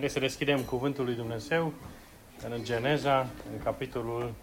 [0.00, 1.72] Haideți să deschidem Cuvântul lui Dumnezeu
[2.48, 3.20] în Geneza,
[3.52, 4.34] în capitolul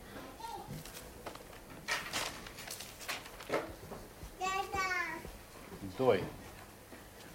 [5.98, 6.24] 2.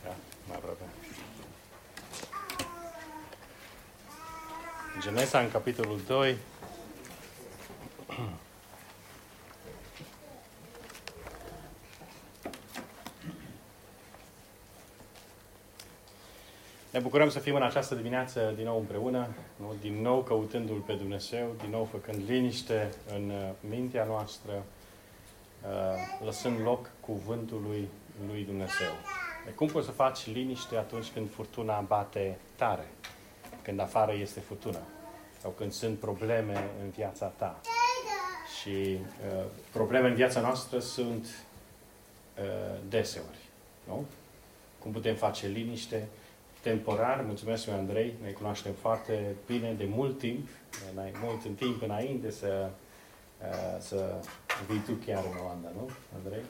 [0.05, 0.15] Da,
[0.49, 0.83] mai aproape.
[5.01, 6.37] Genesa, în capitolul 2.
[17.13, 19.75] Bucurăm să fim în această dimineață din nou împreună, nu?
[19.81, 26.61] din nou căutându-L pe Dumnezeu, din nou făcând liniște în uh, mintea noastră, uh, lăsând
[26.63, 27.89] loc cuvântului
[28.27, 28.93] lui Dumnezeu.
[29.45, 32.89] De cum poți să faci liniște atunci când furtuna bate tare?
[33.63, 34.81] Când afară este furtună?
[35.41, 37.61] Sau când sunt probleme în viața ta?
[38.61, 38.99] Și
[39.37, 41.27] uh, probleme în viața noastră sunt
[42.39, 43.39] uh, deseori.
[43.85, 44.05] Nu?
[44.79, 46.09] Cum putem face liniște?
[46.63, 50.49] Temporar, mulțumesc lui Andrei, ne cunoaștem foarte bine de mult timp,
[50.95, 52.71] mai mult în timp înainte să,
[53.41, 54.15] uh, să
[54.69, 56.43] vii tu chiar în Olanda, nu, Andrei?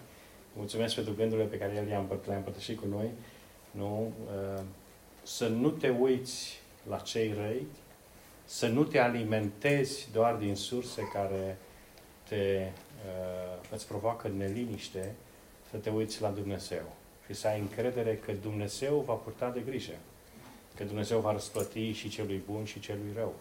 [0.56, 3.10] Mulțumesc pentru gândurile pe care el le-a împărt- împărtășit cu noi.
[3.70, 4.12] Nu?
[4.24, 4.62] Uh,
[5.22, 7.66] să nu te uiți la cei răi,
[8.44, 11.58] să nu te alimentezi doar din surse care
[12.28, 12.66] te,
[13.06, 15.14] uh, îți provoacă neliniște,
[15.70, 16.82] să te uiți la Dumnezeu
[17.32, 19.92] și să ai încredere că Dumnezeu va purta de grijă.
[20.76, 23.34] Că Dumnezeu va răsplăti și celui bun și celui rău.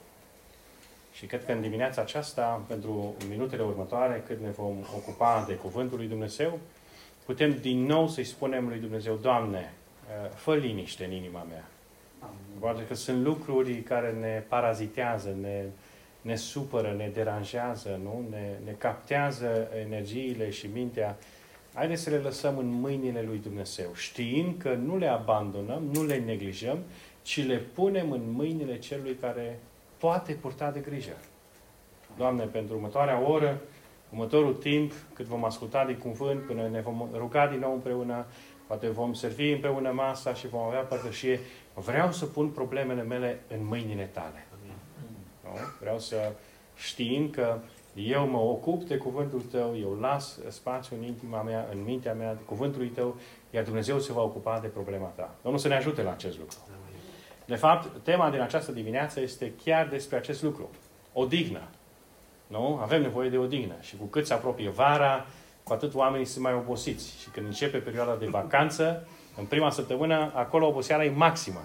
[1.13, 5.97] Și cred că în dimineața aceasta, pentru minutele următoare, când ne vom ocupa de Cuvântul
[5.97, 6.59] lui Dumnezeu,
[7.25, 9.73] putem din nou să-i spunem lui Dumnezeu, Doamne,
[10.23, 11.67] uh, fă liniște în inima mea.
[12.59, 15.63] Poate că sunt lucruri care ne parazitează, ne,
[16.21, 18.25] ne supără, ne deranjează, nu?
[18.29, 21.17] Ne, ne captează energiile și mintea
[21.73, 26.17] Haideți să le lăsăm în mâinile lui Dumnezeu, știind că nu le abandonăm, nu le
[26.17, 26.77] neglijăm,
[27.21, 29.59] ci le punem în mâinile celui care
[29.97, 31.17] poate purta de grijă.
[32.17, 33.61] Doamne, pentru următoarea oră,
[34.09, 38.25] următorul timp, cât vom asculta din cuvânt, până ne vom ruga din nou împreună,
[38.67, 41.39] poate vom servi împreună masa și vom avea părtășie,
[41.73, 44.47] vreau să pun problemele mele în mâinile tale.
[45.43, 45.49] Nu?
[45.79, 46.31] Vreau să
[46.75, 47.57] știind că
[47.93, 52.33] eu mă ocup de cuvântul tău, eu las spațiu în intima mea, în mintea mea,
[52.33, 53.15] de cuvântul tău,
[53.49, 55.35] iar Dumnezeu se va ocupa de problema ta.
[55.41, 56.57] Domnul să ne ajute la acest lucru.
[57.45, 60.69] De fapt, tema din această dimineață este chiar despre acest lucru.
[61.13, 61.61] Odihnă.
[62.47, 62.79] Nu?
[62.81, 63.75] Avem nevoie de odihnă.
[63.79, 65.25] Și cu cât se apropie vara,
[65.63, 67.19] cu atât oamenii sunt mai obosiți.
[67.21, 71.59] Și când începe perioada de vacanță, în prima săptămână, acolo oboseala e maximă.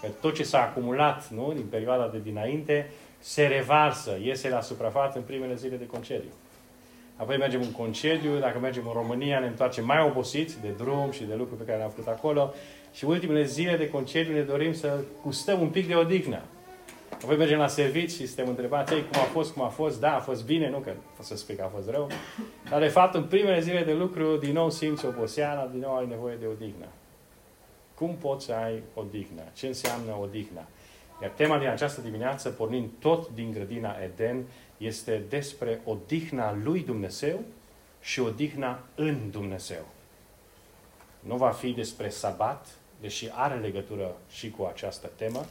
[0.00, 1.52] Că tot ce s-a acumulat nu?
[1.54, 6.30] din perioada de dinainte, se revarsă, iese la suprafață în primele zile de concediu.
[7.16, 11.24] Apoi mergem în concediu, dacă mergem în România ne întoarcem mai obosiți de drum și
[11.24, 12.54] de lucruri pe care le-am făcut acolo
[12.92, 16.40] și ultimele zile de concediu ne dorim să gustăm un pic de odihnă.
[17.22, 20.00] Apoi mergem la servici și suntem întrebați, ei, cum a fost, cum a fost?
[20.00, 22.08] Da, a fost bine, nu că pot să spui că a fost rău.
[22.70, 26.06] Dar, de fapt, în primele zile de lucru, din nou simți oboseala, din nou ai
[26.06, 26.86] nevoie de odihnă.
[27.94, 29.42] Cum poți să ai odihnă?
[29.54, 30.68] Ce înseamnă odihnă?
[31.22, 34.44] Iar tema din această dimineață, pornind tot din grădina Eden,
[34.76, 37.40] este despre odihna lui Dumnezeu
[38.00, 39.86] și odihna în Dumnezeu.
[41.20, 42.66] Nu va fi despre sabat,
[43.00, 45.44] deși are legătură și cu această temă.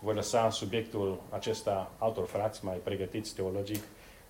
[0.00, 3.82] Voi lăsa subiectul acesta altor frați mai pregătiți teologic,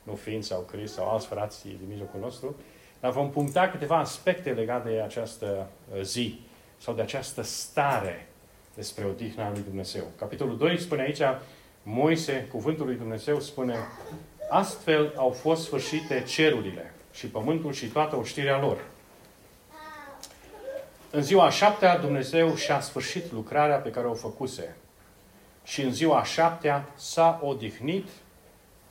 [0.03, 2.57] nu fiind sau Chris sau alți frați din mijlocul nostru,
[3.01, 6.41] dar vom puncta câteva aspecte legate de această uh, zi
[6.77, 8.32] sau de această stare
[8.75, 10.05] despre odihna lui Dumnezeu.
[10.19, 11.21] Capitolul 2 spune aici,
[11.83, 13.77] Moise, cuvântul lui Dumnezeu, spune
[14.51, 18.85] Astfel au fost sfârșite cerurile și pământul și toată oștirea lor.
[21.11, 24.77] În ziua a șaptea, Dumnezeu și-a sfârșit lucrarea pe care o făcuse.
[25.65, 28.09] Și în ziua a șaptea s-a odihnit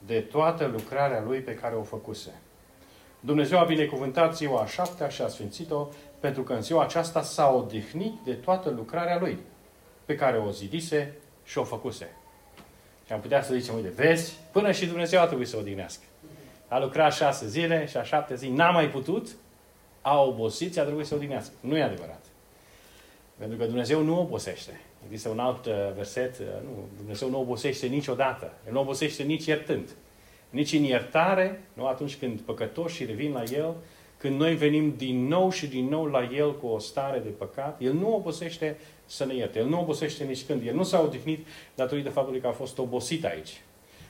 [0.06, 2.42] de toată lucrarea Lui pe care o făcuse.
[3.20, 5.88] Dumnezeu a binecuvântat ziua a șaptea și a sfințit-o,
[6.20, 9.40] pentru că în ziua aceasta s-a odihnit de toată lucrarea Lui
[10.06, 11.14] pe care o zidise
[11.44, 12.10] și o făcuse.
[13.06, 16.04] Și am putea să zicem, uite, vezi, până și Dumnezeu a trebuit să o odihnească.
[16.68, 19.28] A lucrat șase zile și a șapte zi n-a mai putut,
[20.02, 21.54] a obosit și a trebuit să o odihnească.
[21.60, 22.26] Nu e adevărat.
[23.38, 24.82] Pentru că Dumnezeu nu obosește.
[25.06, 28.54] Există un alt uh, verset, uh, nu, Dumnezeu nu obosește niciodată.
[28.68, 29.90] El nu obosește nici iertând.
[30.50, 33.76] Nici în iertare, nu atunci când păcătoșii revin la El,
[34.18, 37.82] când noi venim din nou și din nou la El cu o stare de păcat,
[37.82, 38.78] El nu obosește
[39.12, 39.60] să ne ierte.
[39.60, 40.68] El nu obosește nici când.
[40.68, 43.62] El nu s-a odihnit datorită faptului că a fost obosit aici.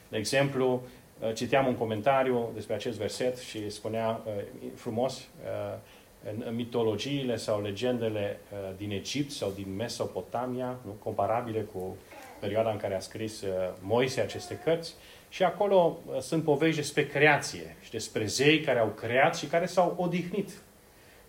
[0.09, 0.81] De exemplu,
[1.19, 4.31] uh, citeam un comentariu despre acest verset și spunea uh,
[4.75, 5.77] frumos, uh,
[6.23, 8.39] în mitologiile sau legendele
[8.77, 11.97] din Egipt sau din Mesopotamia, nu, comparabile cu
[12.41, 13.49] perioada în care a scris uh,
[13.81, 14.93] Moise aceste cărți.
[15.29, 19.65] Și acolo uh, sunt povești despre creație și despre zei care au creat și care
[19.65, 20.49] s-au odihnit.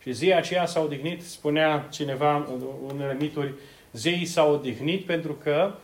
[0.03, 2.63] Și zeii aceia s-au odihnit, spunea cineva în
[2.93, 3.55] unele mituri,
[3.93, 5.75] zeii s-au odihnit pentru că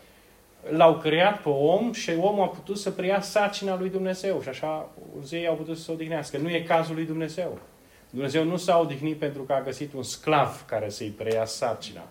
[0.71, 4.43] l-au creat pe om și omul a putut să preia sarcina lui Dumnezeu.
[4.43, 4.91] Și așa
[5.23, 6.39] zeii au putut să se odihnească.
[6.39, 7.59] Nu e cazul lui Dumnezeu.
[8.11, 12.09] Dumnezeu nu s-a odihnit pentru că a găsit un sclav care să-i preia sarcina,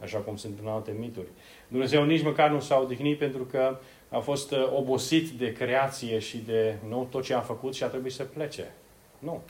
[0.00, 1.26] așa cum sunt în alte mituri.
[1.68, 3.78] Dumnezeu nici măcar nu s-a odihnit pentru că
[4.08, 7.86] a fost uh, obosit de creație și de nu, tot ce a făcut și a
[7.86, 8.74] trebuit să plece.
[9.18, 9.42] Nu.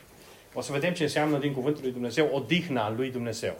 [0.55, 3.55] O să vedem ce înseamnă din cuvântul lui Dumnezeu odihna lui Dumnezeu.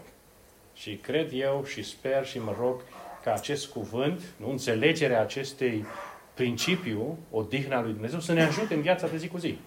[0.73, 2.81] Și cred eu și sper și mă rog
[3.23, 5.85] ca acest cuvânt, nu, înțelegerea acestei
[6.33, 9.57] principiu, odihna lui Dumnezeu, să ne ajute în viața de zi cu zi.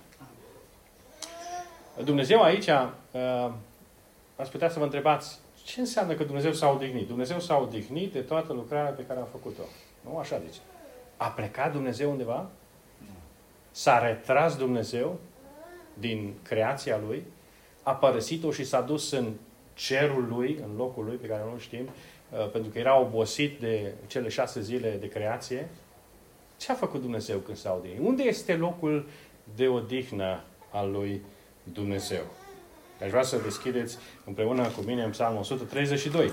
[2.04, 3.50] Dumnezeu aici, uh,
[4.36, 7.06] ați putea să vă întrebați, ce înseamnă că Dumnezeu s-a odihnit?
[7.06, 9.62] Dumnezeu s-a odihnit de toată lucrarea pe care a făcut-o.
[10.00, 10.58] Nu așa zice.
[11.16, 12.46] A plecat Dumnezeu undeva?
[13.70, 15.18] S-a retras Dumnezeu
[15.98, 17.22] din creația Lui?
[17.82, 19.32] A părăsit-o și s-a dus în
[19.74, 21.88] cerul Lui, în locul Lui, pe care nu știm,
[22.30, 25.68] uh, pentru că era obosit de cele șase zile de creație?
[26.56, 28.06] Ce a făcut Dumnezeu când s-a odihnit?
[28.06, 29.06] Unde este locul
[29.54, 31.22] de odihnă al Lui
[31.72, 32.22] Dumnezeu?
[33.02, 36.30] Aș vrea să deschideți împreună cu mine în Psalmul 132.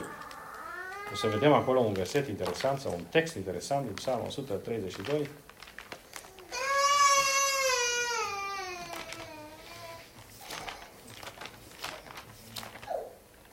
[1.12, 5.30] O să vedem acolo un verset interesant sau un text interesant din Psalmul 132.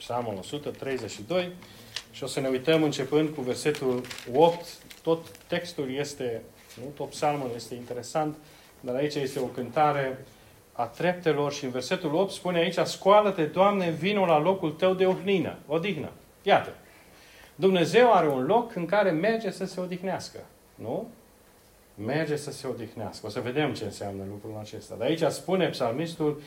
[0.08, 1.52] Psalmul 132
[2.10, 4.02] și o să ne uităm începând cu versetul
[4.34, 4.66] 8.
[5.02, 6.42] Tot textul este,
[6.82, 8.36] nu tot psalmul este interesant,
[8.80, 10.24] dar aici este o cântare
[10.72, 15.06] a treptelor și în versetul 8 spune aici, scoală-te, Doamne, vinul la locul tău de
[15.06, 16.10] ohnină, odihnă.
[16.42, 16.74] Iată,
[17.54, 20.38] Dumnezeu are un loc în care merge să se odihnească.
[20.74, 21.08] Nu?
[21.94, 23.26] Merge să se odihnească.
[23.26, 24.94] O să vedem ce înseamnă lucrul acesta.
[24.98, 26.40] Dar aici spune psalmistul,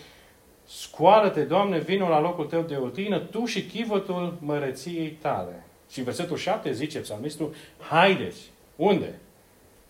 [0.65, 5.63] scoală-te, Doamne, vinul la locul tău de odihnă, tu și chivotul măreției tale.
[5.89, 8.49] Și în versetul 7 zice psalmistul, haideți.
[8.75, 9.19] Unde?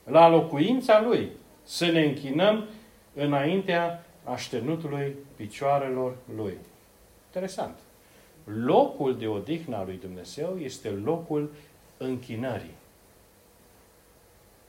[0.04, 1.30] La locuința Lui.
[1.64, 2.68] Să ne închinăm
[3.14, 6.58] înaintea așternutului picioarelor lui.
[7.26, 7.76] Interesant.
[8.44, 11.52] Locul de odihnă a lui Dumnezeu este locul
[11.98, 12.76] închinării.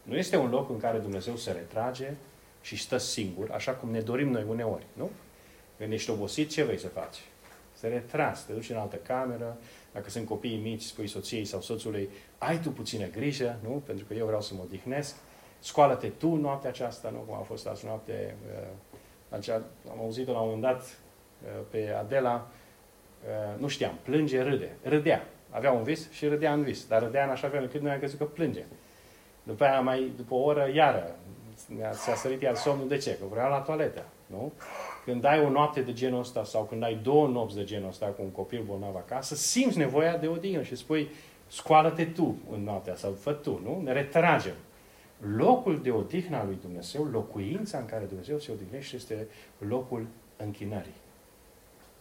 [0.03, 2.15] Nu este un loc în care Dumnezeu se retrage
[2.61, 5.11] și stă singur, așa cum ne dorim noi uneori, nu?
[5.83, 7.17] Când ești obosit, ce vrei să faci?
[7.73, 9.57] Să retragi, te duci în altă cameră,
[9.93, 12.09] dacă sunt copii mici, spui soției sau soțului,
[12.39, 13.83] ai tu puțină grijă, nu?
[13.87, 15.15] Pentru că eu vreau să mă odihnesc.
[15.59, 17.19] Scoală-te tu noaptea aceasta, nu?
[17.19, 18.69] Cum a fost azi noapte uh,
[19.29, 19.55] acea,
[19.91, 22.51] am auzit-o la un moment dat uh, pe Adela,
[23.25, 24.77] uh, nu știam, plânge, râde.
[24.83, 25.27] Râdea.
[25.51, 26.87] Avea un vis și râdea în vis.
[26.87, 28.65] Dar râdea în așa fel încât noi am crezut că plânge.
[29.43, 31.17] După aia, mai, după o oră, iară,
[31.93, 32.89] s-a sărit iar somnul.
[32.89, 33.17] De ce?
[33.19, 34.05] Că vrea la toaletă.
[34.27, 34.53] Nu?
[35.05, 38.07] Când ai o noapte de genul ăsta sau când ai două nopți de genul ăsta
[38.07, 41.09] cu un copil bolnav acasă, simți nevoia de odihnă și spui,
[41.47, 43.81] scoală-te tu în noaptea sau fă tu, nu?
[43.85, 44.55] Ne retragem
[45.37, 49.27] locul de odihnă a lui Dumnezeu, locuința în care Dumnezeu se odihnește, este
[49.59, 50.07] locul
[50.37, 50.95] închinării.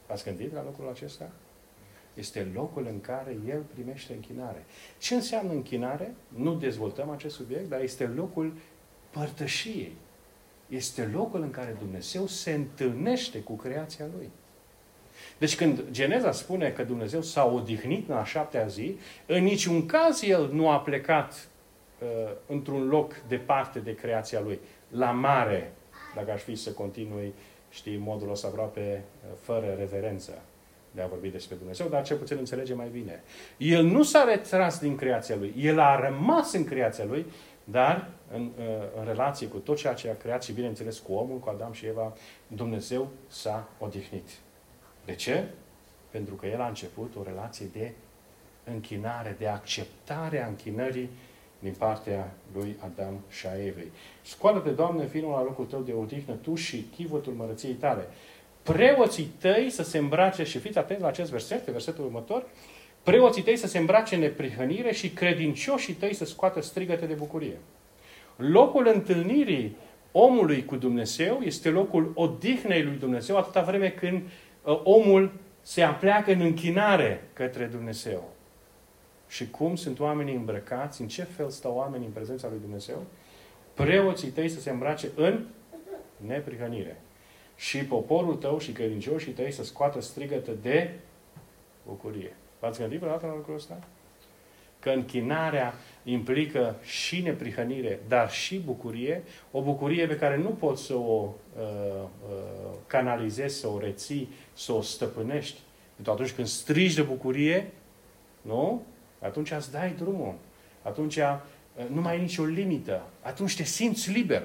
[0.07, 1.29] Ați gândit la locul acesta?
[2.13, 4.65] Este locul în care El primește închinare.
[4.97, 6.15] Ce înseamnă închinare?
[6.27, 8.53] Nu dezvoltăm acest subiect, dar este locul
[9.09, 9.95] părtășiei.
[10.71, 14.29] Este locul în care Dumnezeu se întâlnește cu creația Lui.
[15.37, 20.21] Deci când Geneza spune că Dumnezeu s-a odihnit în a șaptea zi, în niciun caz
[20.23, 21.47] El nu a plecat
[21.99, 22.07] uh,
[22.47, 24.59] într-un loc departe de creația lui.
[24.87, 25.73] La mare,
[26.15, 27.33] dacă aș fi să continui,
[27.69, 30.41] știi, modul ăsta aproape uh, fără reverență
[30.91, 33.23] de a vorbi despre Dumnezeu, dar cel puțin înțelege mai bine.
[33.57, 37.25] El nu s-a retras din creația lui, el a rămas în creația lui,
[37.63, 38.65] dar în, uh,
[38.99, 41.85] în relație cu tot ceea ce a creat și, bineînțeles, cu omul, cu Adam și
[41.85, 42.13] Eva,
[42.47, 44.29] Dumnezeu s-a odihnit.
[45.05, 45.45] De ce?
[46.09, 47.91] Pentru că el a început o relație de
[48.63, 51.09] închinare, de acceptare a închinării
[51.59, 53.91] din partea lui Adam și a Evei.
[54.21, 58.07] Scoală-te, Doamne, vinul la locul tău de odihnă, tu și chivotul mărăției tale.
[58.63, 62.45] Preoții tăi să se îmbrace, și fiți atenți la acest verset, versetul următor,
[63.03, 67.57] preoții tăi să se îmbrace în neprihănire și credincioșii tăi să scoată strigăte de bucurie.
[68.35, 69.75] Locul întâlnirii
[70.11, 75.31] omului cu Dumnezeu este locul odihnei lui Dumnezeu atâta vreme când uh, omul
[75.61, 78.29] se apleacă în închinare către Dumnezeu
[79.27, 83.03] și cum sunt oamenii îmbrăcați, în ce fel stau oamenii în prezența lui Dumnezeu,
[83.73, 85.45] preoții tăi să se îmbrace în
[86.17, 87.01] neprihănire.
[87.55, 90.93] Și poporul tău și credincioșii tăi să scoată strigătă de
[91.85, 92.35] bucurie.
[92.61, 93.79] V-ați gândit vreodată la lucrul ăsta?
[94.81, 100.93] că închinarea implică și neprihănire, dar și bucurie, o bucurie pe care nu poți să
[100.93, 101.63] o uh,
[102.29, 105.59] uh, canalizezi, să o reții, să o stăpânești.
[105.95, 107.71] Pentru atunci când strigi de bucurie,
[108.41, 108.83] nu?
[109.19, 110.33] Atunci îți dai drumul.
[110.81, 111.37] Atunci uh,
[111.87, 113.03] nu mai ai nicio limită.
[113.21, 114.43] Atunci te simți liber.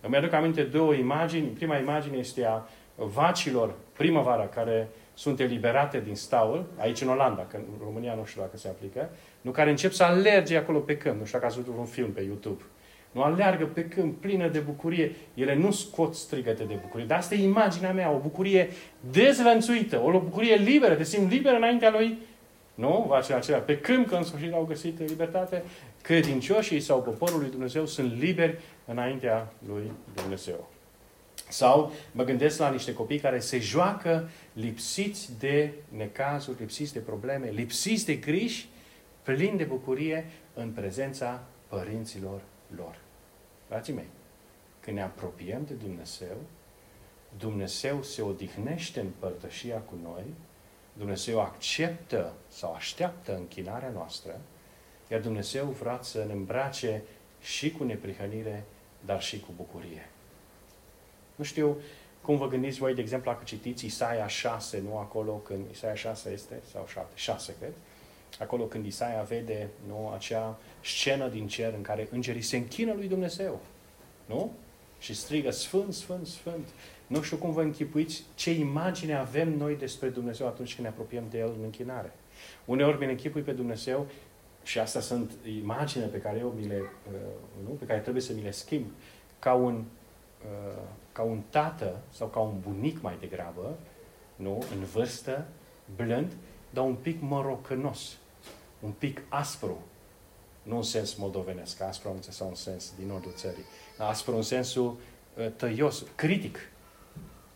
[0.00, 1.46] Îmi aduc aminte două imagini.
[1.46, 4.88] Prima imagine este a vacilor primăvara care
[5.18, 9.10] sunt eliberate din staul, aici în Olanda, că în România nu știu dacă se aplică,
[9.40, 11.18] nu care încep să alerge acolo pe câmp.
[11.18, 12.62] Nu știu dacă ați văzut un film pe YouTube.
[13.12, 15.12] Nu alergă pe câmp plină de bucurie.
[15.34, 17.06] Ele nu scot strigăte de bucurie.
[17.06, 18.68] Dar asta e imaginea mea, o bucurie
[19.10, 22.18] dezvănțuită, o bucurie liberă, te simți liber înaintea lui.
[22.74, 23.04] Nu?
[23.08, 25.62] Vacile acelea pe câmp, că în sfârșit au găsit libertate.
[26.02, 30.68] Credincioșii sau poporul lui Dumnezeu sunt liberi înaintea lui Dumnezeu.
[31.48, 37.50] Sau mă gândesc la niște copii care se joacă lipsiți de necazuri, lipsiți de probleme,
[37.50, 38.68] lipsiți de griji,
[39.22, 42.40] plini de bucurie în prezența părinților
[42.76, 42.98] lor.
[43.68, 44.08] Frații mei,
[44.80, 46.36] când ne apropiem de Dumnezeu,
[47.38, 50.24] Dumnezeu se odihnește în părtășia cu noi,
[50.92, 54.40] Dumnezeu acceptă sau așteaptă închinarea noastră,
[55.10, 57.02] iar Dumnezeu vrea să ne îmbrace
[57.40, 58.64] și cu neprihănire,
[59.04, 60.08] dar și cu bucurie.
[61.38, 61.76] Nu știu
[62.20, 66.30] cum vă gândiți voi, de exemplu, dacă citiți Isaia 6, nu acolo când Isaia 6
[66.30, 67.72] este, sau 7, 6, cred,
[68.38, 73.08] acolo când Isaia vede nu, acea scenă din cer în care îngerii se închină lui
[73.08, 73.60] Dumnezeu.
[74.26, 74.52] Nu?
[74.98, 76.68] Și strigă Sfânt, Sfânt, Sfânt.
[77.06, 81.24] Nu știu cum vă închipuiți ce imagine avem noi despre Dumnezeu atunci când ne apropiem
[81.30, 82.12] de El în închinare.
[82.64, 84.06] Uneori mi închipui pe Dumnezeu
[84.62, 86.80] și astea sunt imagine pe care eu mi le,
[87.12, 87.18] uh,
[87.64, 87.70] nu?
[87.70, 88.86] pe care trebuie să mi le schimb,
[89.38, 89.84] ca un
[90.44, 90.82] Uh,
[91.18, 93.76] ca un tată sau ca un bunic mai degrabă,
[94.36, 95.46] nu, în vârstă,
[95.96, 96.32] blând,
[96.70, 98.16] dar un pic morocănos,
[98.80, 99.82] un pic aspru.
[100.62, 103.64] Nu în sens moldovenesc, aspru am sau în sens din nordul țării.
[103.96, 104.96] Aspru în sensul
[105.36, 106.58] uh, tăios, critic.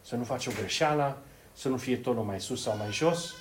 [0.00, 1.18] Să nu faci o greșeală,
[1.52, 3.32] să nu fie tonul mai sus sau mai jos.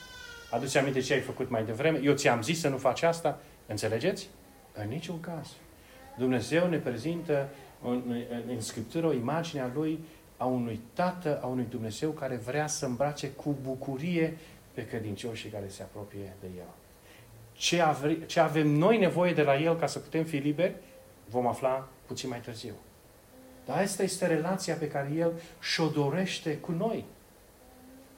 [0.52, 2.00] Aduți aminte ce ai făcut mai devreme.
[2.04, 3.40] Eu ți-am zis să nu faci asta.
[3.68, 4.30] Înțelegeți?
[4.74, 5.48] În niciun caz.
[6.18, 7.50] Dumnezeu ne prezintă
[7.84, 10.00] în, în Scriptură o imagine a lui
[10.42, 14.38] a unui Tată, a unui Dumnezeu care vrea să îmbrace cu bucurie
[14.74, 16.74] pe credincioșii care se apropie de El.
[17.54, 20.76] Ce, ave, ce avem noi nevoie de la El ca să putem fi liberi,
[21.30, 22.74] vom afla puțin mai târziu.
[23.66, 27.06] Dar asta este relația pe care El și-o dorește cu noi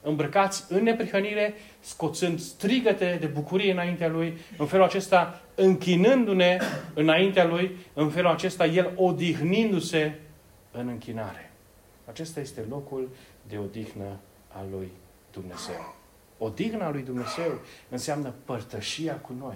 [0.04, 6.58] îmbrăcați în neprihănire, scoțând strigăte de bucurie înaintea Lui, în felul acesta închinându-ne
[6.94, 10.20] înaintea Lui, în felul acesta El odihnindu-se
[10.72, 11.52] în închinare.
[12.06, 13.10] Acesta este locul
[13.48, 14.92] de odihnă al Lui
[15.32, 15.96] Dumnezeu.
[16.38, 19.56] Odihna lui Dumnezeu înseamnă părtășia cu noi.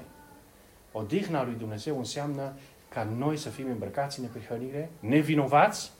[0.92, 2.54] Odihna lui Dumnezeu înseamnă
[2.89, 5.92] ca noi să fim îmbrăcați în neprihănire, nevinovați,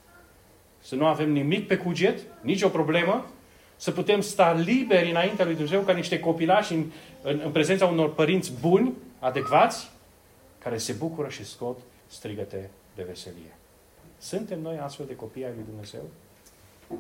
[0.80, 3.26] să nu avem nimic pe cuget, nicio problemă,
[3.78, 6.86] să putem sta liberi înaintea lui Dumnezeu ca niște copilași în,
[7.22, 9.90] în, în prezența unor părinți buni, adecvați,
[10.58, 13.56] care se bucură și scot strigăte de veselie.
[14.18, 16.02] Suntem noi astfel de copii ai lui Dumnezeu?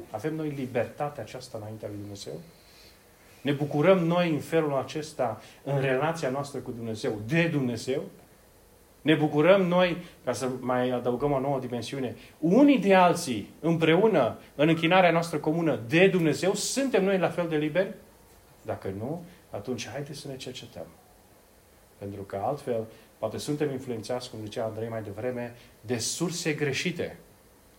[0.09, 2.33] Avem noi libertatea aceasta înaintea lui Dumnezeu?
[3.41, 8.03] Ne bucurăm noi în felul acesta în relația noastră cu Dumnezeu, de Dumnezeu?
[9.07, 14.67] Ne bucurăm noi, ca să mai adăugăm o nouă dimensiune, unii de alții, împreună, în
[14.67, 17.93] închinarea noastră comună de Dumnezeu, suntem noi la fel de liberi?
[18.61, 20.85] Dacă nu, atunci haideți să ne cercetăm.
[21.97, 22.85] Pentru că altfel,
[23.17, 27.17] poate suntem influențați, cum zicea Andrei mai devreme, de surse greșite.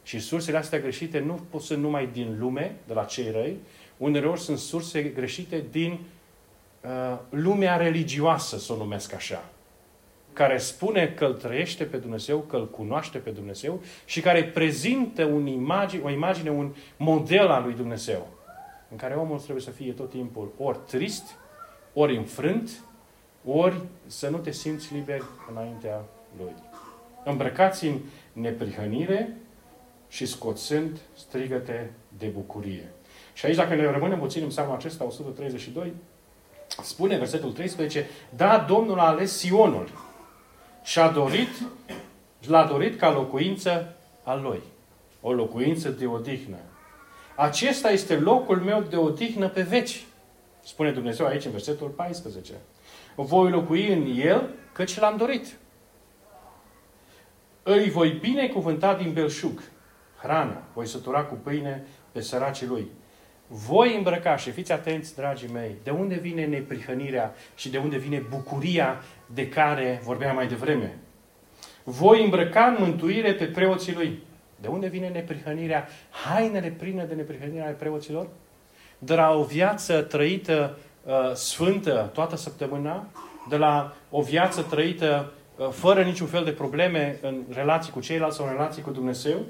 [0.02, 3.56] Și sursele astea greșite nu pot să numai din lume, de la cei răi,
[3.96, 5.98] uneori sunt surse greșite din
[6.80, 9.44] uh, lumea religioasă, să o numesc așa
[10.38, 15.24] care spune că îl trăiește pe Dumnezeu, că îl cunoaște pe Dumnezeu și care prezintă
[15.24, 18.26] un imagine, o imagine, un model al lui Dumnezeu,
[18.90, 21.24] în care omul trebuie să fie tot timpul ori trist,
[21.92, 22.70] ori înfrânt,
[23.44, 26.04] ori să nu te simți liber înaintea
[26.38, 26.54] lui.
[27.24, 27.98] Îmbrăcați în
[28.32, 29.36] neprihănire
[30.08, 32.88] și scoțând strigăte de bucurie.
[33.32, 35.92] Și aici, dacă ne rămânem puțin în seama acesta, 132,
[36.82, 40.06] spune versetul 13, da, Domnul a ales Sionul,
[40.88, 41.48] și-a dorit,
[42.46, 44.62] l-a dorit ca locuință a lui.
[45.20, 46.56] O locuință de odihnă.
[47.36, 50.04] Acesta este locul meu de odihnă pe veci.
[50.64, 52.52] Spune Dumnezeu aici în versetul 14.
[53.14, 55.46] Voi locui în el căci l-am dorit.
[57.62, 59.62] Îi voi binecuvânta din belșug.
[60.22, 60.62] Hrană.
[60.74, 62.86] Voi sătura cu pâine pe săracii lui.
[63.46, 68.18] voi îmbrăca și fiți atenți, dragii mei, de unde vine neprihănirea și de unde vine
[68.18, 69.02] bucuria
[69.34, 70.98] de care vorbeam mai devreme.
[71.84, 74.22] Voi îmbrăca în mântuire pe preoții lui.
[74.60, 75.88] De unde vine neprihănirea?
[76.10, 78.28] Hainele pline de neprihănire ale preoților?
[78.98, 83.06] De la o viață trăită uh, sfântă toată săptămâna,
[83.48, 88.36] de la o viață trăită uh, fără niciun fel de probleme în relații cu ceilalți
[88.36, 89.44] sau în relații cu Dumnezeu?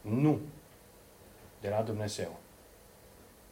[0.00, 0.38] Nu.
[1.60, 2.38] De la Dumnezeu.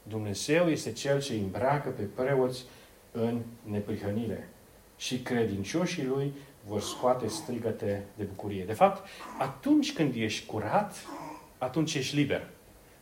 [0.02, 2.64] Dumnezeu este Cel ce îmbracă pe preoți
[3.12, 4.48] în neprihănire.
[4.96, 6.32] Și credincioșii Lui
[6.66, 8.64] vor scoate strigăte de bucurie.
[8.64, 9.08] De fapt,
[9.38, 11.06] atunci când ești curat,
[11.58, 12.48] atunci ești liber.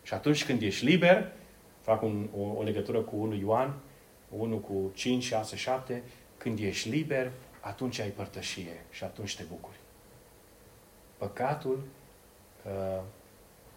[0.02, 1.32] Și atunci când ești liber,
[1.80, 3.74] fac un, o, o legătură cu 1 Ioan,
[4.28, 6.02] 1 cu 5, 6, 7,
[6.36, 9.76] când ești liber, atunci ai părtășie și atunci te bucuri.
[11.16, 11.82] Păcatul
[12.66, 13.02] uh,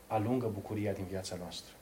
[0.08, 1.74] alungă bucuria din viața noastră.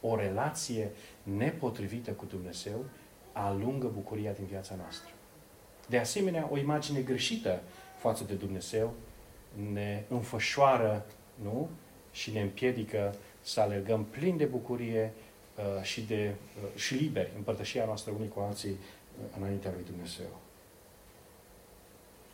[0.00, 0.90] O relație
[1.22, 2.84] nepotrivită cu Dumnezeu
[3.32, 5.10] alungă bucuria din viața noastră.
[5.86, 7.60] De asemenea, o imagine greșită
[7.98, 8.94] față de Dumnezeu
[9.72, 11.06] ne înfășoară
[11.42, 11.68] nu?
[12.16, 15.12] și ne împiedică să alergăm plin de bucurie
[15.56, 19.84] uh, și, de, uh, și liberi în părtășia noastră unii cu alții uh, înaintea lui
[19.84, 20.40] Dumnezeu.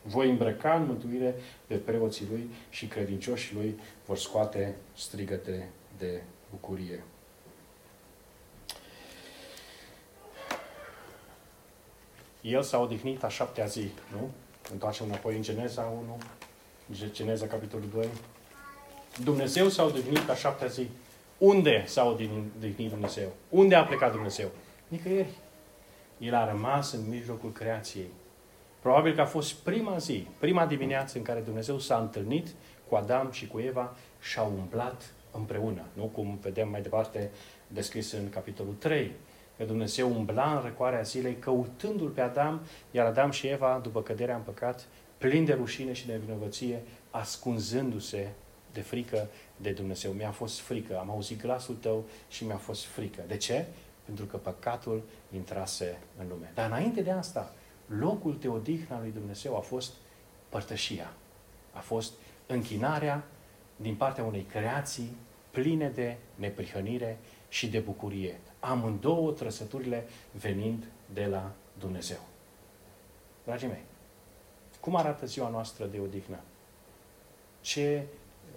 [0.02, 1.35] Voi îmbrăca în mântuire
[1.66, 5.68] pe preoții lui și credincioșii lui vor scoate strigăte
[5.99, 7.02] de bucurie.
[12.42, 14.30] El s-a odihnit a șaptea zi, nu?
[14.72, 16.18] Întoarcem înapoi în Geneza 1,
[17.12, 18.08] Geneza capitolul 2.
[19.25, 20.88] Dumnezeu s-a odihnit a șaptea zi.
[21.38, 23.28] Unde s-a odihnit Dumnezeu?
[23.49, 24.50] Unde a plecat Dumnezeu?
[24.88, 25.38] Nicăieri.
[26.18, 28.11] El a rămas în mijlocul creației.
[28.80, 32.49] Probabil că a fost prima zi, prima dimineață în care Dumnezeu s-a întâlnit
[32.88, 35.82] cu Adam și cu Eva și au umblat împreună.
[35.92, 37.30] Nu cum vedem mai departe
[37.66, 39.11] descris în capitolul 3
[39.56, 44.37] că Dumnezeu umbla în răcoarea zilei căutându-l pe Adam, iar Adam și Eva, după căderea
[44.37, 44.87] în păcat,
[45.18, 48.29] plini de rușine și de vinovăție, ascunzându-se
[48.72, 50.12] de frică de Dumnezeu.
[50.12, 53.22] Mi-a fost frică, am auzit glasul tău și mi-a fost frică.
[53.27, 53.66] De ce?
[54.05, 55.03] Pentru că păcatul
[55.35, 56.50] intrase în lume.
[56.55, 57.53] Dar înainte de asta,
[57.87, 59.92] locul de odihnă lui Dumnezeu a fost
[60.48, 61.12] părtășia.
[61.72, 62.12] A fost
[62.46, 63.24] închinarea
[63.77, 65.16] din partea unei creații
[65.50, 72.20] pline de neprihănire și de bucurie amândouă trăsăturile venind de la Dumnezeu.
[73.44, 73.85] Dragii mei,
[74.81, 76.40] cum arată ziua noastră de odihnă?
[77.61, 78.03] Ce,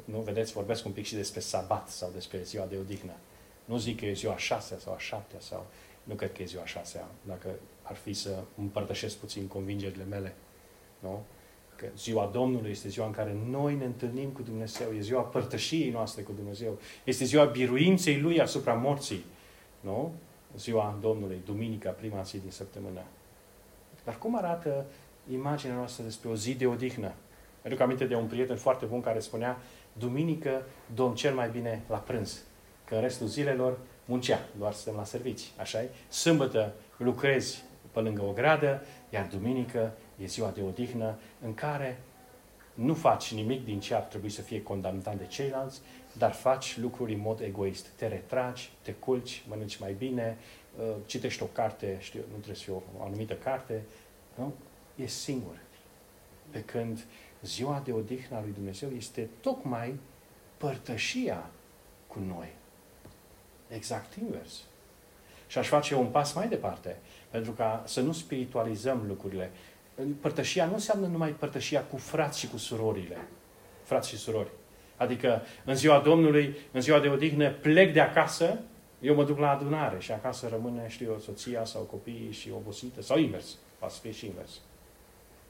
[0.04, 3.14] nu vedeți, vorbesc un pic și despre sabat sau despre ziua de odihnă.
[3.66, 5.66] Nu zic că e ziua șasea sau a șaptea sau
[6.04, 7.50] nu cred că e ziua șasea, dacă
[7.82, 10.36] ar fi să împărtășesc puțin convingerile mele.
[11.00, 11.24] Nu?
[11.76, 15.90] Că ziua Domnului este ziua în care noi ne întâlnim cu Dumnezeu, e ziua părtășiei
[15.90, 19.24] noastre cu Dumnezeu, este ziua biruinței Lui asupra morții.
[19.86, 20.12] Nu?
[20.58, 23.02] Ziua Domnului, duminica, prima zi din săptămână.
[24.04, 24.86] Dar cum arată
[25.32, 27.14] imaginea noastră despre o zi de odihnă?
[27.66, 29.58] Aduc aminte de un prieten foarte bun care spunea
[29.94, 30.62] duminică
[30.96, 32.44] domn cel mai bine la prânz,
[32.86, 35.90] că în restul zilelor muncea, doar stăm la servici, așa -i?
[36.10, 42.02] Sâmbătă lucrezi pe lângă o gradă, iar duminică e ziua de odihnă în care
[42.74, 45.82] nu faci nimic din ce ar trebui să fie condamnat de ceilalți,
[46.18, 47.88] dar faci lucruri în mod egoist.
[47.88, 50.38] Te retragi, te culci, mănânci mai bine,
[50.78, 53.84] uh, citești o carte, știu, nu trebuie să fie o, o anumită carte,
[54.36, 54.54] nu?
[54.96, 55.58] E singur.
[56.50, 57.06] Pe când
[57.42, 60.00] ziua de odihnă a lui Dumnezeu este tocmai
[60.58, 61.50] părtășia
[62.08, 62.54] cu noi.
[63.68, 64.62] Exact invers.
[65.48, 66.98] Și aș face un pas mai departe,
[67.30, 69.52] pentru ca să nu spiritualizăm lucrurile.
[70.20, 73.18] Părtășia nu înseamnă numai părtășia cu frați și cu surorile.
[73.84, 74.50] Frați și surori.
[74.98, 78.60] Adică în ziua Domnului, în ziua de odihnă, plec de acasă,
[79.02, 83.18] eu mă duc la adunare și acasă rămâne, știu soția sau copiii și obosită, sau
[83.18, 84.60] invers, poate fi și invers.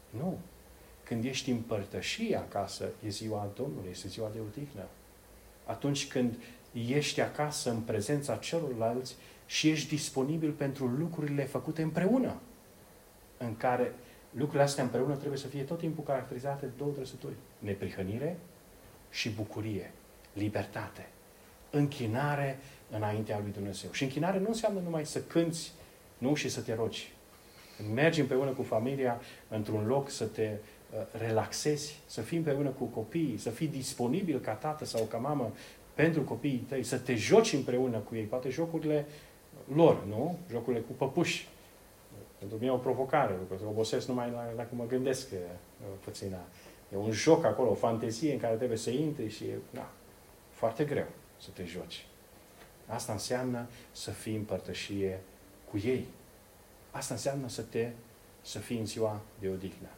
[0.10, 0.38] Nu.
[1.04, 4.84] Când ești în părtășie acasă, e ziua Domnului, este ziua de odihnă.
[5.66, 6.36] Atunci când
[6.88, 12.36] ești acasă în prezența celorlalți și ești disponibil pentru lucrurile făcute împreună,
[13.38, 13.94] în care
[14.32, 17.34] lucrurile astea împreună trebuie să fie tot timpul caracterizate de două trăsături.
[17.60, 18.38] Neprihănire
[19.16, 19.92] și bucurie,
[20.34, 21.08] libertate,
[21.70, 23.92] închinare înaintea lui Dumnezeu.
[23.92, 25.72] Și închinare nu înseamnă numai să cânți,
[26.18, 27.14] nu, și să te rogi.
[27.78, 32.84] Când mergi împreună cu familia într-un loc să te uh, relaxezi, să fii împreună cu
[32.84, 35.52] copiii, să fii disponibil ca tată sau ca mamă
[35.94, 39.06] pentru copiii tăi, să te joci împreună cu ei, poate jocurile
[39.74, 40.38] lor, nu?
[40.52, 41.48] Jocurile cu păpuși.
[42.38, 45.40] Pentru mine e o provocare, pentru că obosesc numai la, la cum mă gândesc uh,
[46.04, 46.46] puțin la,
[46.94, 49.90] E un joc acolo, o fantezie în care trebuie să intri și e na,
[50.52, 52.06] foarte greu să te joci.
[52.88, 55.20] Asta înseamnă să fii în părtășie
[55.72, 56.06] cu ei.
[56.92, 57.92] Asta înseamnă să te,
[58.42, 59.90] să fii în ziua de odihnă.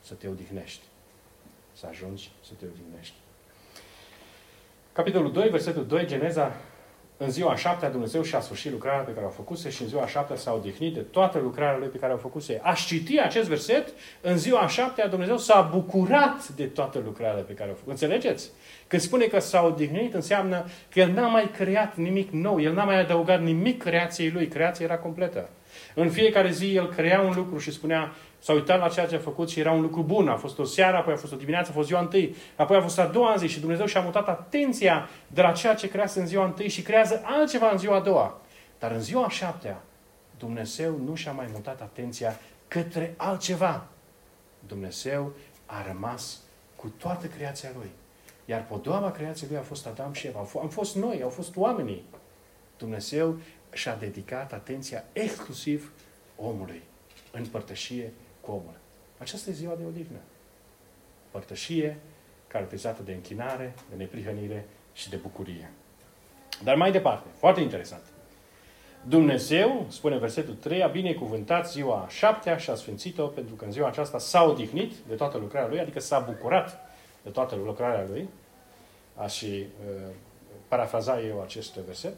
[0.00, 0.84] Să te odihnești.
[1.72, 3.14] Să ajungi să te odihnești.
[4.92, 6.56] Capitolul 2, versetul 2, Geneza
[7.22, 10.36] în ziua șaptea Dumnezeu și-a sfârșit lucrarea pe care au făcut și în ziua șaptea
[10.36, 13.88] s-a odihnit de toată lucrarea lui pe care au făcut Aș citi acest verset,
[14.20, 17.90] în ziua șaptea Dumnezeu s-a bucurat de toată lucrarea pe care au făcut.
[17.90, 18.50] Înțelegeți?
[18.86, 22.84] Când spune că s-a odihnit, înseamnă că El n-a mai creat nimic nou, El n-a
[22.84, 25.48] mai adăugat nimic creației Lui, creația era completă.
[25.94, 29.18] În fiecare zi El crea un lucru și spunea, S-a uitat la ceea ce a
[29.18, 30.28] făcut și era un lucru bun.
[30.28, 32.80] A fost o seară, apoi a fost o dimineață, a fost ziua întâi, apoi a
[32.80, 36.26] fost a doua zi și Dumnezeu și-a mutat atenția de la ceea ce crease în
[36.26, 38.40] ziua întâi și creează altceva în ziua a doua.
[38.78, 39.82] Dar în ziua a șaptea,
[40.38, 43.86] Dumnezeu nu și-a mai mutat atenția către altceva.
[44.66, 45.32] Dumnezeu
[45.66, 46.40] a rămas
[46.76, 47.90] cu toată creația Lui.
[48.44, 50.46] Iar podoaba creației Lui a fost Adam și Eva.
[50.60, 52.04] Am fost noi, au fost oamenii.
[52.78, 53.38] Dumnezeu
[53.72, 55.92] și-a dedicat atenția exclusiv
[56.36, 56.82] omului
[57.32, 58.78] în părtășie cu omul.
[59.18, 60.18] Aceasta e ziua de odihnă.
[61.30, 61.96] Părtășie
[62.46, 65.70] caracterizată de închinare, de neprihănire și de bucurie.
[66.64, 68.02] Dar mai departe, foarte interesant.
[69.08, 73.72] Dumnezeu, spune versetul 3, a binecuvântat ziua a șaptea și a sfințit-o pentru că în
[73.72, 76.80] ziua aceasta s-a odihnit de toată lucrarea lui, adică s-a bucurat
[77.22, 78.28] de toată lucrarea lui.
[79.16, 80.14] Aș și uh,
[80.68, 82.14] parafraza eu acest verset,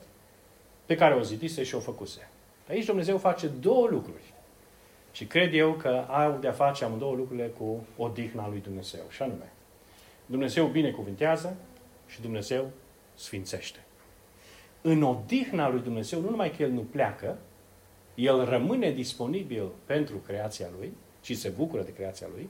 [0.87, 2.29] pe care o zidise și o făcuse.
[2.69, 4.35] Aici Dumnezeu face două lucruri.
[5.13, 9.03] Și cred eu că au de-a face amândouă lucrurile cu odihna lui Dumnezeu.
[9.09, 9.53] Și anume,
[10.27, 11.57] Dumnezeu binecuvintează
[12.07, 12.71] și Dumnezeu
[13.15, 13.79] sfințește.
[14.83, 17.39] În odihna lui Dumnezeu, nu numai că El nu pleacă,
[18.15, 22.49] El rămâne disponibil pentru creația Lui și se bucură de creația Lui,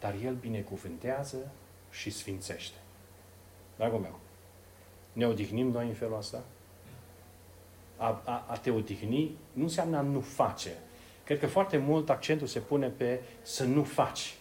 [0.00, 1.52] dar El binecuvântează
[1.90, 2.76] și sfințește.
[3.76, 4.18] Dragul meu,
[5.12, 6.44] ne odihnim noi în felul ăsta?
[7.96, 10.70] A, a, a te odihni nu înseamnă a nu face.
[11.24, 14.34] Cred că foarte mult accentul se pune pe să nu faci.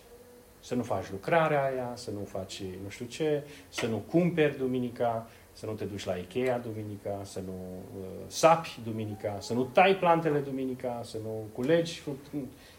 [0.60, 5.30] Să nu faci lucrarea aia, să nu faci nu știu ce, să nu cumperi duminica,
[5.54, 7.54] să nu te duci la Ikea duminica, să nu
[8.00, 12.04] uh, sapi duminica, să nu tai plantele duminica, să nu culegi,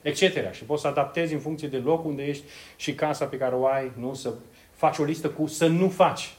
[0.02, 0.52] etc.
[0.52, 2.44] Și poți să adaptezi în funcție de locul unde ești
[2.76, 4.14] și casa pe care o ai, nu?
[4.14, 4.34] Să
[4.72, 6.34] faci o listă cu să nu faci.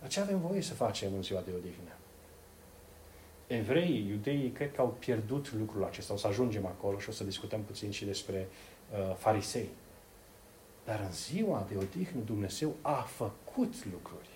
[0.00, 2.01] Dar ce avem voie să facem în ziua de odihnă?
[3.52, 6.12] Evreii, iudeii, cred că au pierdut lucrul acesta.
[6.12, 8.48] O să ajungem acolo și o să discutăm puțin și despre
[8.90, 9.68] uh, farisei.
[10.84, 14.28] Dar în ziua de odihnă Dumnezeu a făcut lucruri.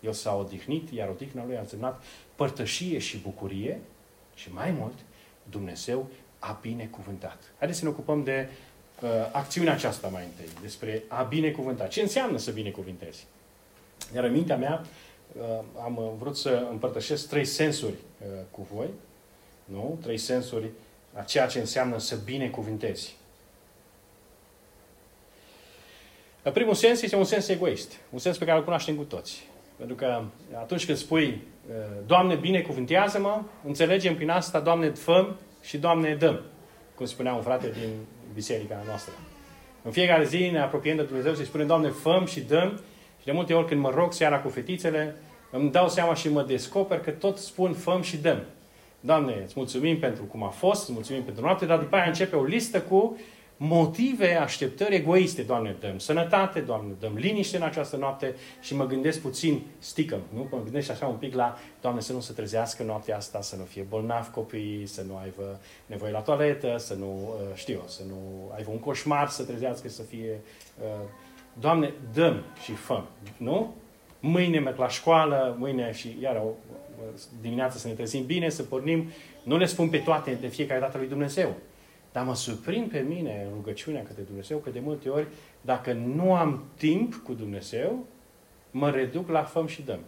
[0.00, 2.02] El s-a odihnit, iar odihna lui a însemnat
[2.34, 3.80] părtășie și bucurie
[4.34, 4.98] și mai mult,
[5.50, 7.42] Dumnezeu a binecuvântat.
[7.58, 8.48] Haideți să ne ocupăm de
[9.02, 11.86] uh, acțiunea aceasta mai întâi, despre a binecuvânta.
[11.86, 13.26] Ce înseamnă să binecuvântezi?
[14.14, 14.88] Iar în mintea mea Uh,
[15.84, 18.88] am vrut să împărtășesc trei sensuri uh, cu voi.
[19.64, 19.98] Nu?
[20.02, 20.70] Trei sensuri
[21.12, 23.16] a ceea ce înseamnă să binecuvintezi.
[26.52, 27.92] Primul sens este un sens egoist.
[28.10, 29.46] Un sens pe care îl cunoaștem cu toți.
[29.76, 30.22] Pentru că
[30.58, 31.26] atunci când spui,
[31.68, 31.74] uh,
[32.06, 36.40] Doamne, binecuvintează-mă, înțelegem prin asta, Doamne, făm și Doamne, dăm.
[36.94, 37.90] Cum spunea un frate din
[38.34, 39.12] biserica noastră.
[39.82, 42.80] În fiecare zi ne apropiem de Dumnezeu și spunem, Doamne, făm și dăm
[43.22, 45.16] și de multe ori când mă rog seara cu fetițele,
[45.50, 48.42] îmi dau seama și mă descoper că tot spun făm și dăm.
[49.00, 52.36] Doamne, îți mulțumim pentru cum a fost, îți mulțumim pentru noapte, dar după aia începe
[52.36, 53.18] o listă cu
[53.56, 55.42] motive, așteptări egoiste.
[55.42, 60.48] Doamne, dăm sănătate, Doamne, dăm liniște în această noapte și mă gândesc puțin, stică, nu?
[60.50, 63.64] Mă gândesc așa un pic la, Doamne, să nu se trezească noaptea asta, să nu
[63.64, 68.52] fie bolnav copiii, să nu aibă nevoie la toaletă, să nu, uh, știu, să nu
[68.56, 70.40] aibă un coșmar, să trezească, să fie
[70.82, 71.08] uh,
[71.60, 73.74] Doamne, dăm și făm, nu?
[74.20, 76.48] Mâine merg la școală, mâine și iar o,
[77.40, 79.10] dimineața să ne trezim bine, să pornim.
[79.42, 81.54] Nu le spun pe toate de fiecare dată lui Dumnezeu.
[82.12, 85.26] Dar mă surprind pe mine în rugăciunea către Dumnezeu că de multe ori,
[85.60, 88.06] dacă nu am timp cu Dumnezeu,
[88.70, 90.00] mă reduc la făm și dăm.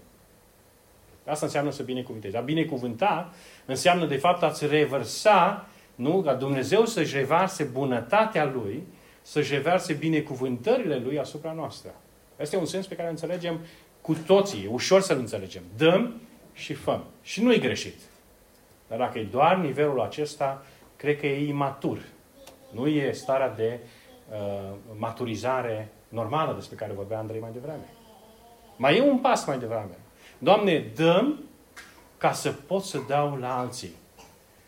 [1.27, 2.33] Asta înseamnă să binecuvântezi.
[2.35, 3.33] Dar binecuvânta
[3.67, 6.23] înseamnă de fapt a-ți revărsa, nu?
[6.23, 8.83] Ca Dumnezeu să-și revarse bunătatea Lui
[9.27, 11.95] să-și reverse binecuvântările Lui asupra noastră.
[12.37, 13.61] Este un sens pe care îl înțelegem
[14.01, 14.65] cu toții.
[14.65, 15.63] E ușor să-l înțelegem.
[15.77, 16.21] Dăm
[16.53, 17.05] și făm.
[17.23, 17.95] Și nu e greșit.
[18.89, 20.65] Dar dacă e doar nivelul acesta,
[20.97, 21.99] cred că e imatur.
[22.71, 23.79] Nu e starea de
[24.31, 27.89] uh, maturizare normală despre care vorbea Andrei mai devreme.
[28.77, 29.99] Mai e un pas mai devreme.
[30.39, 31.45] Doamne, dăm
[32.19, 33.95] ca să pot să dau la alții.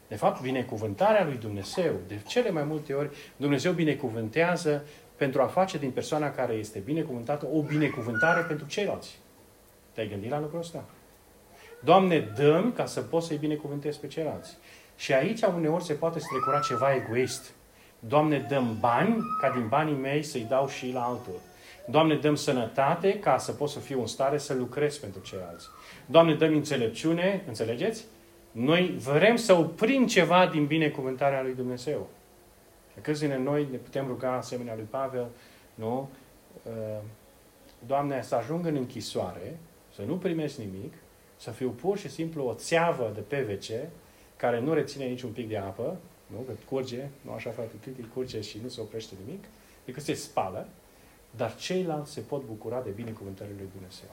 [0.09, 5.79] De fapt, binecuvântarea lui Dumnezeu, de cele mai multe ori, Dumnezeu binecuvântează pentru a face
[5.79, 9.19] din persoana care este binecuvântată o binecuvântare pentru ceilalți.
[9.93, 10.85] Te-ai gândit la lucrul ăsta?
[11.85, 14.57] Doamne, dăm ca să poți să-i binecuvântezi pe ceilalți.
[14.97, 17.53] Și aici uneori se poate strecura ceva egoist.
[17.99, 21.41] Doamne, dăm bani ca din banii mei să-i dau și la altul.
[21.89, 25.69] Doamne, dăm sănătate ca să pot să fiu în stare să lucrez pentru ceilalți.
[26.07, 28.05] Doamne, dăm înțelepciune, înțelegeți?
[28.59, 32.09] Noi vrem să oprim ceva din binecuvântarea lui Dumnezeu.
[33.01, 35.27] Câți dintre noi ne putem ruga asemenea lui Pavel,
[35.75, 36.11] nu?
[36.63, 36.73] Uh,
[37.87, 39.59] Doamne, să ajung în închisoare,
[39.95, 40.93] să nu primesc nimic,
[41.37, 43.91] să fiu pur și simplu o țeavă de PVC
[44.37, 46.39] care nu reține niciun pic de apă, nu?
[46.47, 49.45] Că curge, nu așa frate, Titi, curge și nu se oprește nimic,
[49.85, 50.69] decât se spală,
[51.31, 54.11] dar ceilalți se pot bucura de binecuvântările lui Dumnezeu.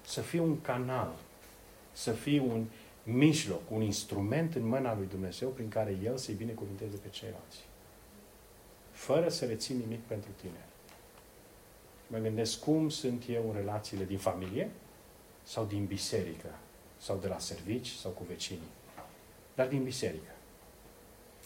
[0.00, 1.12] Să fiu un canal,
[1.92, 2.64] să fiu un
[3.12, 7.58] mijloc, un instrument în mâna lui Dumnezeu prin care El să-i binecuvânteze pe ceilalți.
[8.90, 10.66] Fără să rețin nimic pentru tine.
[12.06, 14.70] Mă gândesc cum sunt eu în relațiile din familie
[15.42, 16.48] sau din biserică
[16.96, 18.70] sau de la servici sau cu vecinii.
[19.54, 20.30] Dar din biserică.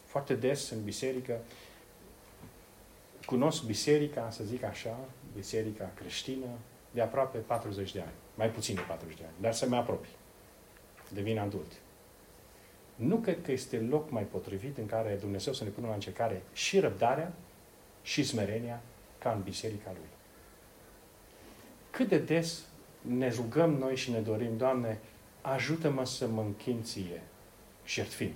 [0.05, 1.41] Foarte des în biserică
[3.25, 4.99] cunosc biserica, să zic așa,
[5.35, 6.47] biserica creștină,
[6.91, 8.13] de aproape 40 de ani.
[8.35, 10.22] Mai puțin de 40 de ani, dar să mă apropii.
[11.15, 11.73] Devin adult.
[12.95, 16.43] Nu cred că este loc mai potrivit în care Dumnezeu să ne pună la încercare
[16.53, 17.33] și răbdarea
[18.03, 18.83] și smerenia
[19.19, 20.09] ca în biserica Lui.
[21.91, 22.65] Cât de des
[23.01, 24.99] ne rugăm noi și ne dorim, Doamne,
[25.41, 27.23] ajută-mă să mă închin ție,
[27.87, 28.35] jertfind.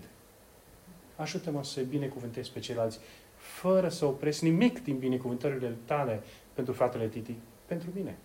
[1.16, 2.98] Ajută-mă să binecuvântez pe ceilalți,
[3.36, 7.34] fără să opresc nimic din binecuvântările tale pentru fratele Titi,
[7.66, 8.16] pentru mine.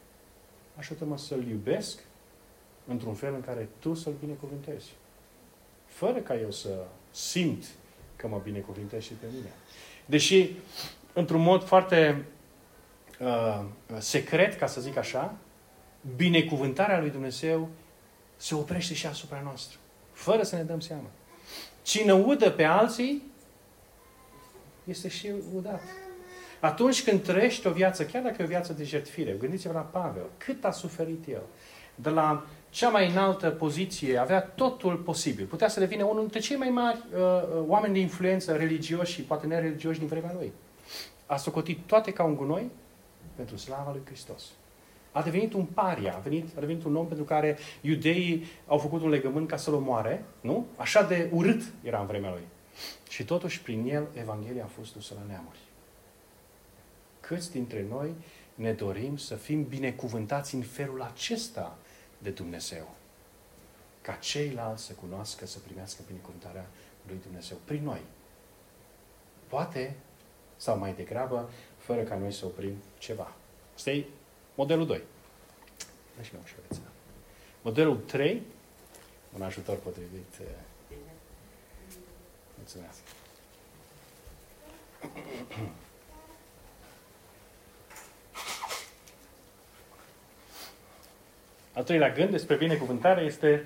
[0.76, 2.00] Ajută-mă să-l iubesc
[2.88, 4.89] într-un fel în care tu să-l binecuvântezi.
[5.86, 6.70] Fără ca eu să
[7.12, 7.65] simt
[8.15, 9.50] că mă binecuvântezi și pe mine.
[10.06, 10.50] Deși,
[11.13, 12.26] într-un mod foarte
[13.20, 13.63] uh,
[13.98, 15.36] secret, ca să zic așa,
[16.15, 17.70] binecuvântarea lui Dumnezeu
[18.36, 19.78] se oprește și asupra noastră.
[20.12, 21.10] Fără să ne dăm seama.
[21.82, 23.24] Cine udă pe alții,
[24.84, 25.82] este și udat.
[26.60, 30.26] Atunci când trăiești o viață, chiar dacă e o viață de jertfire, gândiți-vă la Pavel,
[30.38, 31.41] cât a suferit el.
[31.96, 35.46] De la cea mai înaltă poziție, avea totul posibil.
[35.46, 39.22] Putea să devină unul dintre cei mai mari uh, uh oameni de influență religioși și
[39.22, 40.52] poate nereligioși din vremea lui.
[41.26, 42.70] A socotit toate ca un gunoi
[43.36, 44.44] pentru slava lui Hristos.
[45.12, 49.02] A devenit un paria, a, venit, a devenit un om pentru care iudeii au făcut
[49.02, 50.66] un legământ ca să-l omoare, nu?
[50.76, 52.48] Așa de urât era în vremea lui.
[53.10, 55.58] Și totuși, prin el, Evanghelia a fost dusă la neamuri.
[57.20, 58.10] Câți dintre noi
[58.56, 61.78] ne dorim să fim binecuvântați în felul acesta
[62.22, 62.96] de Dumnezeu?
[64.02, 66.66] Ca ceilalți să cunoască, să primească binecuvântarea
[67.08, 68.02] lui Dumnezeu prin noi.
[69.48, 69.96] Poate,
[70.56, 73.34] sau mai degrabă, fără ca noi să oprim ceva.
[73.76, 74.06] Asta e
[74.56, 75.02] modelul 2.
[76.18, 76.32] Dă și
[77.62, 78.42] Modelul 3,
[79.36, 80.48] un ajutor potrivit eh,
[82.58, 83.00] Mulțumesc.
[91.74, 93.66] Al treilea gând despre binecuvântare este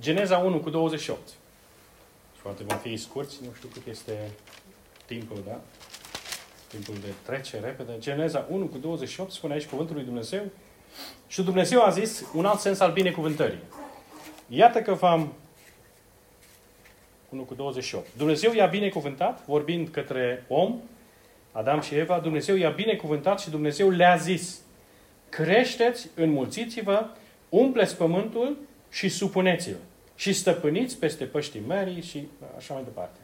[0.00, 1.28] Geneza 1 cu 28.
[1.28, 4.30] Și poate vom fi scurți, nu știu cât este
[5.06, 5.60] timpul, da?
[6.66, 7.92] Timpul de trece repede.
[7.98, 10.42] Geneza 1 cu 28 spune aici cuvântul lui Dumnezeu.
[11.26, 13.62] Și Dumnezeu a zis un alt sens al binecuvântării.
[14.48, 15.32] Iată că v-am
[17.28, 18.06] 1 cu 28.
[18.16, 20.80] Dumnezeu i-a binecuvântat, vorbind către om,
[21.52, 24.60] Adam și Eva, Dumnezeu i-a binecuvântat și Dumnezeu le-a zis,
[25.30, 27.06] creșteți, înmulțiți-vă,
[27.48, 28.56] umpleți pământul
[28.90, 29.76] și supuneți-l.
[30.14, 33.18] Și stăpâniți peste păștii mării și așa mai departe.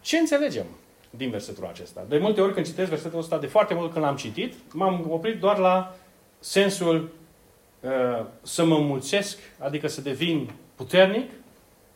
[0.00, 0.66] Ce înțelegem
[1.10, 2.04] din versetul acesta?
[2.08, 5.40] De multe ori când citesc versetul ăsta, de foarte mult când l-am citit, m-am oprit
[5.40, 5.96] doar la
[6.38, 7.12] sensul
[7.80, 11.30] uh, să mă mulțesc, adică să devin puternic,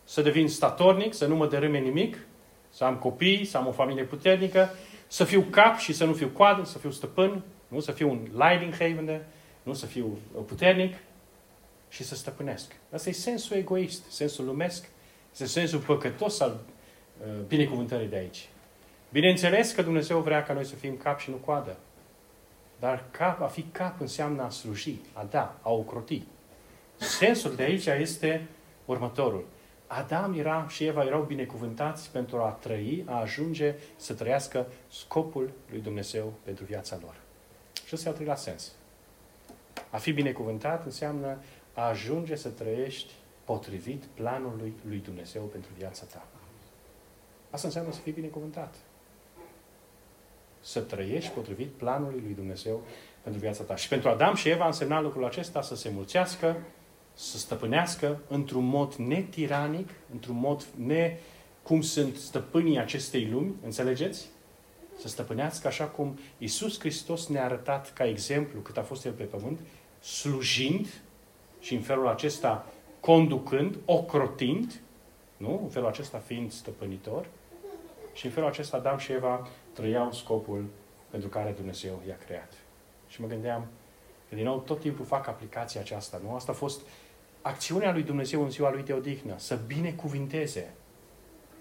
[0.04, 2.18] să devin statornic, să nu mă dărâme nimic,
[2.70, 4.70] să am copii, să am o familie puternică,
[5.06, 8.28] să fiu cap și să nu fiu coadă, să fiu stăpân, nu să fiu un
[8.37, 9.26] Leidinghavende,
[9.62, 10.94] nu să fiu puternic
[11.88, 12.76] și să stăpânesc.
[12.92, 14.88] Asta e sensul egoist, sensul lumesc,
[15.32, 16.61] este sensul păcătos al
[17.20, 18.48] uh, binecuvântării de aici.
[19.12, 21.76] Bineînțeles că Dumnezeu vrea ca noi să fim cap și nu coadă.
[22.78, 26.22] Dar cap, a fi cap înseamnă a sluji, a da, a ocroti.
[26.96, 28.48] Sensul de aici este
[28.85, 29.44] următorul.
[29.87, 35.80] Adam era și Eva erau binecuvântați pentru a trăi, a ajunge să trăiască scopul lui
[35.80, 37.21] Dumnezeu pentru viața lor.
[37.92, 38.72] Și ăsta e al treilea sens.
[39.90, 41.38] A fi binecuvântat înseamnă
[41.74, 43.12] a ajunge să trăiești
[43.44, 46.26] potrivit planului lui Dumnezeu pentru viața ta.
[47.50, 48.74] Asta înseamnă să fii binecuvântat.
[50.61, 52.83] Să trăiești potrivit planului lui Dumnezeu
[53.22, 53.76] pentru viața ta.
[53.76, 56.57] Și pentru Adam și Eva însemna lucrul acesta să se mulțească,
[57.14, 61.18] să stăpânească într-un mod netiranic, într-un mod ne
[61.62, 64.28] cum sunt stăpânii acestei lumi, înțelegeți?
[65.02, 69.22] Să stăpânească așa cum Isus Hristos ne-a arătat ca exemplu cât a fost El pe
[69.22, 69.60] pământ,
[70.00, 70.86] slujind
[71.60, 72.66] și în felul acesta
[73.00, 74.80] conducând, ocrotind,
[75.36, 75.60] nu?
[75.62, 77.26] În felul acesta fiind stăpânitor.
[78.12, 80.64] Și în felul acesta Adam și Eva trăiau scopul
[81.10, 82.52] pentru care Dumnezeu i-a creat.
[83.08, 83.66] Și mă gândeam
[84.28, 86.34] că din nou tot timpul fac aplicația aceasta, nu?
[86.34, 86.80] Asta a fost
[87.40, 90.74] acțiunea lui Dumnezeu în ziua lui de odihnă, să binecuvinteze,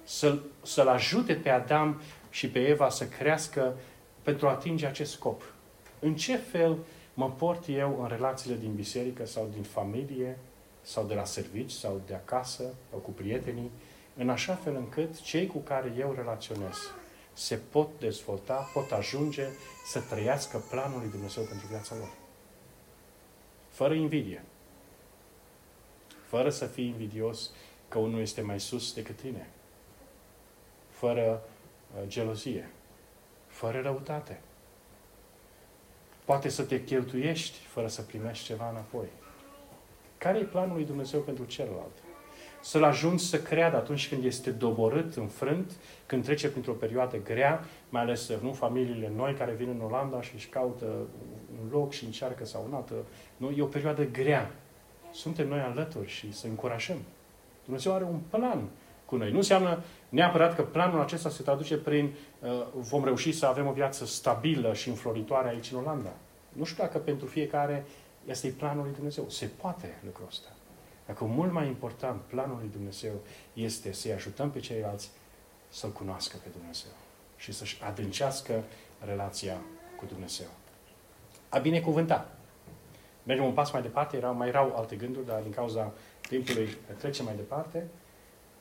[0.04, 2.02] să-l, să-l ajute pe Adam
[2.32, 3.76] și pe Eva să crească
[4.22, 5.54] pentru a atinge acest scop.
[6.00, 6.78] În ce fel
[7.14, 10.38] mă port eu în relațiile din biserică sau din familie
[10.82, 13.72] sau de la servici sau de acasă sau cu prietenii,
[14.18, 16.78] în așa fel încât cei cu care eu relaționez
[17.34, 19.48] se pot dezvolta, pot ajunge
[19.86, 22.12] să trăiască planul lui Dumnezeu pentru viața lor.
[23.70, 24.44] Fără invidie.
[26.28, 27.50] Fără să fii invidios
[27.88, 29.50] că unul este mai sus decât tine.
[30.90, 31.51] Fără uh,
[32.08, 32.70] gelozie.
[33.48, 34.42] Fără răutate.
[36.26, 39.08] Poate să te cheltuiești fără să primești ceva înapoi.
[40.18, 41.92] Care e planul lui Dumnezeu pentru celălalt?
[42.62, 45.72] Să-l ajungi să creadă atunci când este doborât, înfrânt,
[46.06, 50.36] când trece printr-o perioadă grea, mai ales nu familiile noi care vin în Olanda și
[50.36, 50.86] își caută
[51.62, 52.94] un loc și încearcă sau un altă.
[53.38, 53.50] Nu?
[53.50, 54.52] E o perioadă grea.
[55.12, 56.98] Suntem noi alături și să încurajăm.
[57.64, 58.70] Dumnezeu are un plan
[59.12, 59.32] cu noi.
[59.32, 63.72] Nu înseamnă neapărat că planul acesta se traduce prin uh, vom reuși să avem o
[63.72, 66.14] viață stabilă și înfloritoare aici în Olanda.
[66.50, 67.86] Nu știu dacă pentru fiecare
[68.26, 69.30] este planul lui Dumnezeu.
[69.30, 70.50] Se poate lucrul ăsta.
[71.06, 73.12] Dacă mult mai important, planul lui Dumnezeu
[73.54, 75.10] este să-i ajutăm pe ceilalți
[75.70, 76.92] să-L cunoască pe Dumnezeu
[77.38, 78.64] și să-și adâncească
[79.06, 79.62] relația
[79.96, 80.48] cu Dumnezeu.
[81.50, 82.30] A binecuvânta.
[83.24, 87.26] Mergem un pas mai departe, erau, mai erau alte gânduri, dar din cauza timpului trecem
[87.26, 87.88] mai departe,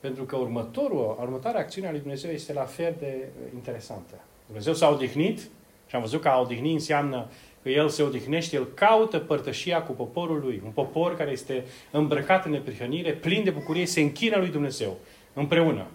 [0.01, 4.15] pentru că următorul, următoarea acțiune a lui Dumnezeu este la fel de interesantă.
[4.45, 5.39] Dumnezeu s-a odihnit
[5.87, 7.27] și am văzut că a odihni înseamnă
[7.63, 10.61] că El se odihnește, El caută părtășia cu poporul Lui.
[10.65, 14.97] Un popor care este îmbrăcat în neprihănire, plin de bucurie, se închină lui Dumnezeu
[15.33, 15.87] împreună.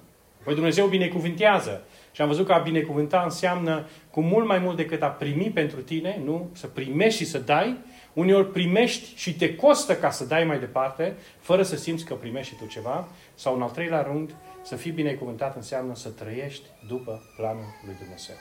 [0.45, 1.83] Păi Dumnezeu binecuvintează.
[2.13, 5.81] Și am văzut că a binecuvânta înseamnă cu mult mai mult decât a primi pentru
[5.81, 6.51] tine, nu?
[6.53, 7.77] Să primești și să dai.
[8.13, 12.53] Uneori primești și te costă ca să dai mai departe, fără să simți că primești
[12.53, 13.09] și tu ceva.
[13.37, 18.37] Sau în al treilea rând, să fii binecuvântat înseamnă să trăiești după planul lui Dumnezeu.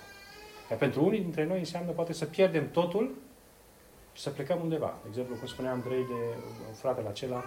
[0.69, 3.15] Iar pentru unii dintre noi înseamnă poate să pierdem totul
[4.13, 4.97] și să plecăm undeva.
[5.01, 6.38] De exemplu, cum spunea Andrei de
[6.73, 7.43] fratele acela,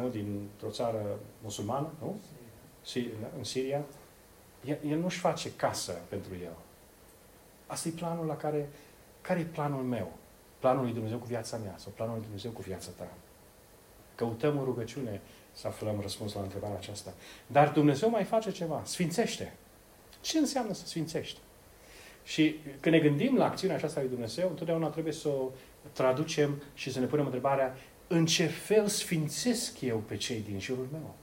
[0.00, 0.08] nu?
[0.08, 2.20] dintr-o țară musulmană, nu?
[3.36, 3.82] în Siria,
[4.64, 6.52] el, el nu-și face casă pentru el.
[7.66, 8.68] Asta e planul la care...
[9.20, 10.12] Care e planul meu?
[10.58, 13.08] Planul lui Dumnezeu cu viața mea sau planul lui Dumnezeu cu viața ta?
[14.14, 15.20] Căutăm în rugăciune
[15.52, 17.12] să aflăm răspuns la întrebarea aceasta.
[17.46, 18.82] Dar Dumnezeu mai face ceva.
[18.84, 19.52] Sfințește.
[20.20, 21.38] Ce înseamnă să sfințești?
[22.24, 25.50] Și când ne gândim la acțiunea aceasta lui Dumnezeu, întotdeauna trebuie să o
[25.92, 30.88] traducem și să ne punem întrebarea în ce fel sfințesc eu pe cei din jurul
[30.92, 31.14] meu?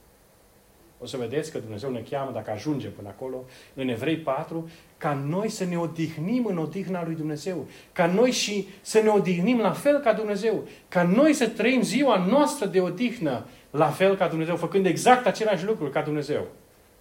[1.00, 5.12] O să vedeți că Dumnezeu ne cheamă, dacă ajungem până acolo, în Evrei 4, ca
[5.14, 7.66] noi să ne odihnim în odihna lui Dumnezeu.
[7.92, 10.64] Ca noi și să ne odihnim la fel ca Dumnezeu.
[10.88, 15.64] Ca noi să trăim ziua noastră de odihnă la fel ca Dumnezeu, făcând exact același
[15.64, 16.46] lucruri ca Dumnezeu.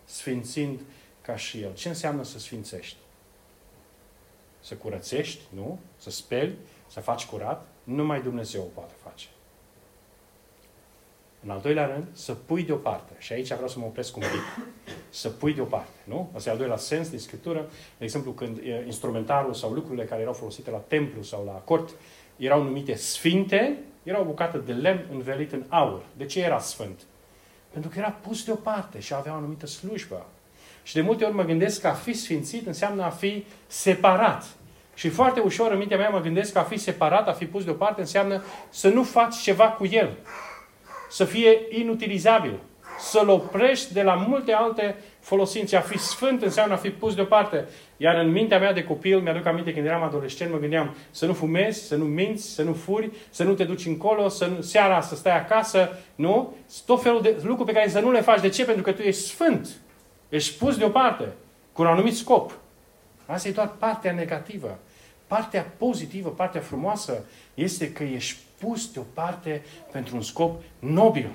[0.05, 0.79] Sfințind
[1.21, 1.73] ca și El.
[1.73, 2.97] Ce înseamnă să sfințești?
[4.59, 5.79] Să curățești, nu?
[5.97, 6.55] Să speli,
[6.87, 7.67] să faci curat.
[7.83, 9.27] Numai Dumnezeu o poate face.
[11.43, 13.13] În al doilea rând, să pui deoparte.
[13.17, 14.65] Și aici vreau să mă opresc un pic.
[15.09, 15.97] Să pui deoparte.
[16.03, 16.29] Nu?
[16.35, 17.69] Asta e al doilea sens din Scriptură.
[17.97, 21.89] De exemplu, când instrumentarul sau lucrurile care erau folosite la templu sau la cort
[22.37, 26.01] erau numite sfinte, era o bucată de lemn învelit în aur.
[26.17, 27.01] De ce era sfânt?
[27.69, 30.25] Pentru că era pus deoparte și avea o anumită slujbă.
[30.83, 34.45] Și de multe ori mă gândesc că a fi sfințit înseamnă a fi separat.
[34.93, 37.63] Și foarte ușor în mintea mea mă gândesc că a fi separat, a fi pus
[37.63, 40.17] deoparte, înseamnă să nu faci ceva cu el
[41.09, 42.59] să fie inutilizabil.
[42.99, 45.75] Să-l oprești de la multe alte folosințe.
[45.75, 47.67] A fi sfânt înseamnă a fi pus deoparte.
[47.97, 51.33] Iar în mintea mea de copil, mi-aduc aminte când eram adolescent, mă gândeam să nu
[51.33, 55.01] fumezi, să nu minți, să nu furi, să nu te duci încolo, să nu, seara
[55.01, 56.53] să stai acasă, nu?
[56.85, 58.41] Tot felul de lucruri pe care să nu le faci.
[58.41, 58.65] De ce?
[58.65, 59.69] Pentru că tu ești sfânt.
[60.29, 61.33] Ești pus deoparte,
[61.71, 62.51] cu un anumit scop.
[63.25, 64.79] Asta e doar partea negativă.
[65.27, 71.31] Partea pozitivă, partea frumoasă, este că ești pus deoparte pentru un scop nobil.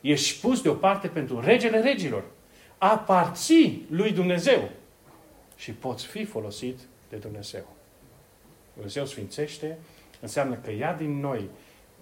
[0.00, 2.24] Ești pus deoparte pentru regele regilor.
[2.78, 4.70] Aparții lui Dumnezeu.
[5.56, 6.78] Și poți fi folosit
[7.08, 7.66] de Dumnezeu.
[8.74, 9.78] Dumnezeu sfințește
[10.20, 11.48] Înseamnă că ia din noi,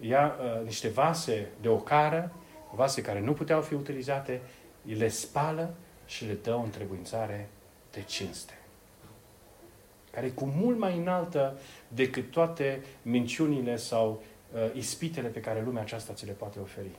[0.01, 2.33] ia uh, niște vase de ocară,
[2.75, 4.41] vase care nu puteau fi utilizate,
[4.83, 5.75] le spală
[6.07, 7.49] și le dă o întrebuințare
[7.93, 8.59] de cinste.
[10.11, 14.36] Care e cu mult mai înaltă decât toate minciunile sau uh,
[14.73, 16.91] ispitele pe care lumea aceasta ți le poate oferi.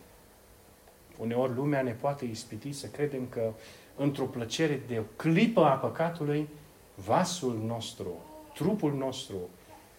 [1.17, 3.53] Uneori lumea ne poate ispiti să credem că
[3.95, 6.49] într-o plăcere de o clipă a păcatului,
[6.95, 8.11] vasul nostru,
[8.53, 9.35] trupul nostru,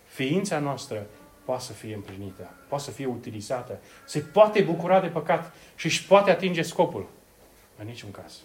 [0.04, 1.06] ființa noastră
[1.44, 6.06] poate să fie împlinită, poate să fie utilizată, se poate bucura de păcat și își
[6.06, 7.06] poate atinge scopul.
[7.78, 8.40] În niciun caz.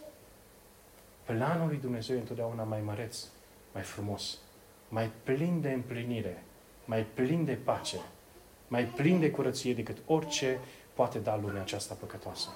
[1.24, 3.26] Planul lui Dumnezeu e întotdeauna mai măreț,
[3.74, 4.38] mai frumos,
[4.90, 6.44] mai plin de împlinire,
[6.86, 7.98] mai plin de pace,
[8.74, 10.60] mai plin de curăție decât orice
[10.94, 12.50] poate da lumea aceasta păcătoasă.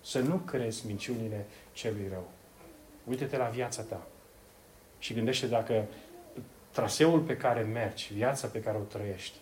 [0.00, 2.30] Să nu crezi minciunile celui rău.
[3.04, 4.06] Uite-te la viața ta
[4.98, 5.84] și gândește dacă
[6.70, 9.36] traseul pe care mergi, viața pe care o trăiești,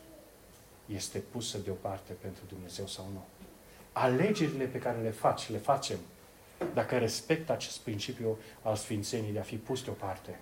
[0.87, 3.25] este pusă deoparte pentru Dumnezeu sau nu.
[3.93, 5.99] Alegerile pe care le faci, le facem,
[6.75, 10.39] dacă respectă acest principiu al Sfințenii de a fi pus deoparte.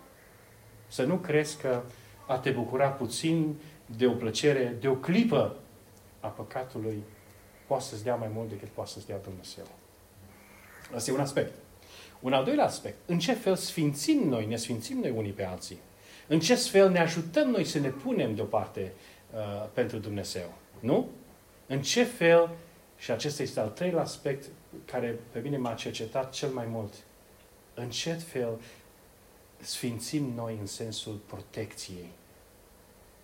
[0.88, 1.82] Să nu crezi că
[2.26, 3.54] a te bucura puțin
[3.86, 5.60] de o plăcere, de o clipă a
[6.28, 7.02] păcatului,
[7.66, 9.64] poate să-ți dea mai mult decât poate să-ți dea Dumnezeu.
[10.94, 11.54] Asta e un aspect.
[12.20, 12.96] Un al doilea aspect.
[13.06, 15.78] În ce fel sfințim noi, ne sfințim noi unii pe alții?
[16.26, 18.92] În ce fel ne ajutăm noi să ne punem deoparte
[19.32, 20.52] uh, pentru Dumnezeu?
[20.80, 21.08] Nu?
[21.66, 22.50] În ce fel,
[22.98, 24.48] și acesta este al treilea aspect
[24.84, 26.94] care pe mine m-a cercetat cel mai mult,
[27.74, 28.60] în ce fel
[29.60, 32.10] sfințim noi în sensul protecției?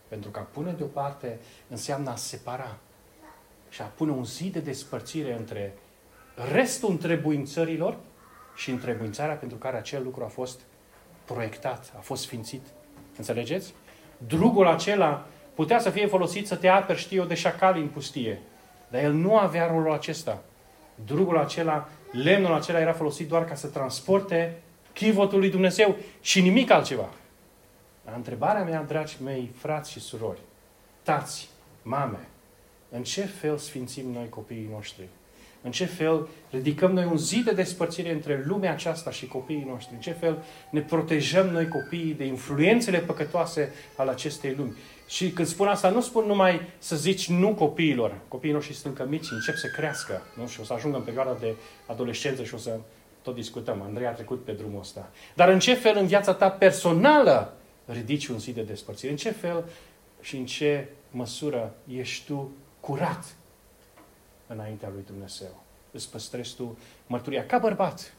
[0.09, 1.39] Pentru că a pune deoparte
[1.69, 2.79] înseamnă a separa
[3.77, 5.75] și a pune un zid de despărțire între
[6.53, 7.97] restul întrebuințărilor
[8.55, 10.61] și întrebuințarea pentru care acel lucru a fost
[11.25, 12.67] proiectat, a fost sfințit.
[13.17, 13.75] Înțelegeți?
[14.27, 18.41] Drugul acela putea să fie folosit să te aperi, știu eu, de șacali în pustie.
[18.89, 20.43] Dar el nu avea rolul acesta.
[21.05, 24.57] Drugul acela, lemnul acela era folosit doar ca să transporte
[24.93, 27.09] chivotul lui Dumnezeu și nimic altceva.
[28.05, 30.41] La întrebarea mea, dragi mei, frați și surori,
[31.03, 31.49] tați,
[31.83, 32.29] mame,
[32.89, 35.09] în ce fel sfințim noi copiii noștri?
[35.63, 39.95] În ce fel ridicăm noi un zid de despărțire între lumea aceasta și copiii noștri?
[39.95, 44.77] În ce fel ne protejăm noi copiii de influențele păcătoase ale acestei lumi?
[45.07, 48.19] Și când spun asta, nu spun numai să zici nu copiilor.
[48.29, 50.23] Copiii noștri sunt încă mici, încep să crească.
[50.39, 50.47] Nu?
[50.47, 51.55] Și o să ajungă în perioada de
[51.87, 52.79] adolescență și o să
[53.23, 53.83] tot discutăm.
[53.83, 55.11] Andrei a trecut pe drumul ăsta.
[55.35, 59.11] Dar în ce fel în viața ta personală ridici un zid de despărțire?
[59.11, 59.65] În ce fel
[60.21, 62.51] și în ce măsură ești tu
[62.87, 63.25] curat
[64.47, 65.63] înaintea lui Dumnezeu.
[65.91, 68.13] Îți păstrezi tu mărturia ca bărbat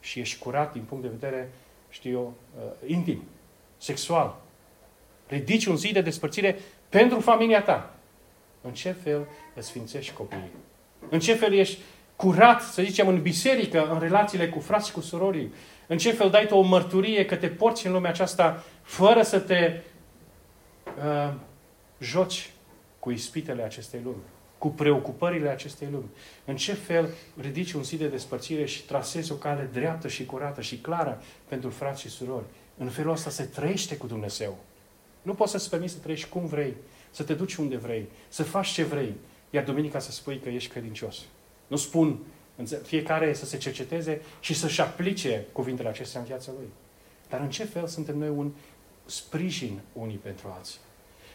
[0.00, 1.52] și ești curat din punct de vedere,
[1.88, 3.22] știu eu, uh, intim,
[3.76, 4.36] sexual.
[5.28, 7.94] Ridici un zi de despărțire pentru familia ta.
[8.60, 10.50] În ce fel îți sfințești copiii?
[11.08, 11.80] În ce fel ești
[12.16, 15.52] curat, să zicem, în biserică, în relațiile cu frați și cu surorii?
[15.86, 19.38] În ce fel dai tu o mărturie că te porți în lumea aceasta fără să
[19.38, 19.80] te
[20.98, 21.32] uh,
[21.98, 22.50] joci
[23.06, 24.22] cu ispitele acestei lumi?
[24.58, 26.08] cu preocupările acestei lumi.
[26.44, 27.08] În ce fel
[27.40, 31.70] ridici un zid de despărțire și trasezi o cale dreaptă și curată și clară pentru
[31.70, 32.44] frați și surori.
[32.78, 34.58] În felul ăsta se trăiește cu Dumnezeu.
[35.22, 36.74] Nu poți să-ți permiți să trăiești cum vrei,
[37.10, 39.14] să te duci unde vrei, să faci ce vrei,
[39.50, 41.16] iar duminica să spui că ești credincios.
[41.66, 42.18] Nu spun
[42.82, 46.68] fiecare să se cerceteze și să-și aplice cuvintele acestea în viața lui.
[47.28, 48.52] Dar în ce fel suntem noi un
[49.04, 50.78] sprijin unii pentru alții?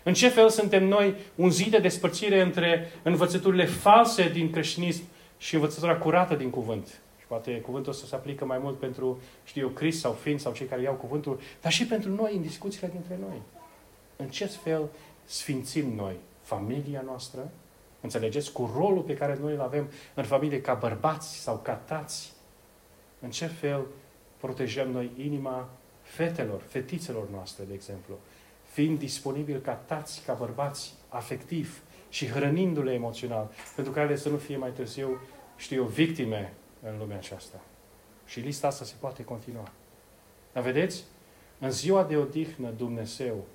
[0.04, 5.04] În ce fel suntem noi un zid de despărțire între învățăturile false din creștinism
[5.38, 6.88] și învățătura curată din cuvânt?
[7.20, 10.54] Și poate cuvântul ăsta se aplică mai mult pentru, știu eu, Crist sau Fin sau
[10.54, 13.42] cei care iau cuvântul, dar și pentru noi, în discuțiile dintre noi.
[14.16, 14.90] În ce fel
[15.26, 17.50] sfințim noi familia noastră?
[18.02, 18.52] Înțelegeți?
[18.52, 22.34] Cu rolul pe care noi îl avem în familie ca bărbați sau ca tați.
[23.20, 23.86] În ce fel
[24.38, 25.70] protejăm noi inima
[26.02, 28.18] fetelor, fetițelor noastre, de exemplu?
[28.72, 34.58] Fiind disponibil ca tați, ca bărbați, afectiv și hrănindu-le emoțional, pentru care să nu fie
[34.58, 35.22] mai târziu,
[35.56, 37.62] știu eu, victime în lumea aceasta.
[38.26, 39.72] Și lista asta se poate continua.
[40.54, 41.04] Dar vedeți?
[41.60, 43.46] În ziua de odihnă Dumnezeu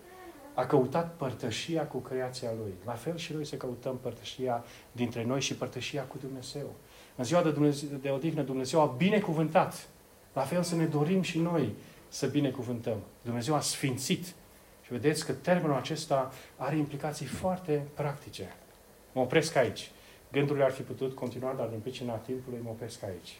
[0.54, 2.72] a căutat părtășia cu creația Lui.
[2.84, 6.74] La fel și noi să căutăm părtășia dintre noi și părtășia cu Dumnezeu.
[7.16, 9.88] În ziua de, Dumnezeu, de odihnă Dumnezeu a binecuvântat.
[10.32, 11.74] La fel să ne dorim și noi
[12.08, 12.98] să binecuvântăm.
[13.22, 14.34] Dumnezeu a sfințit
[14.86, 18.54] și vedeți că termenul acesta are implicații foarte practice.
[19.12, 19.90] Mă opresc aici.
[20.32, 23.36] Gândurile ar fi putut continua, dar din pricina timpului mă opresc aici.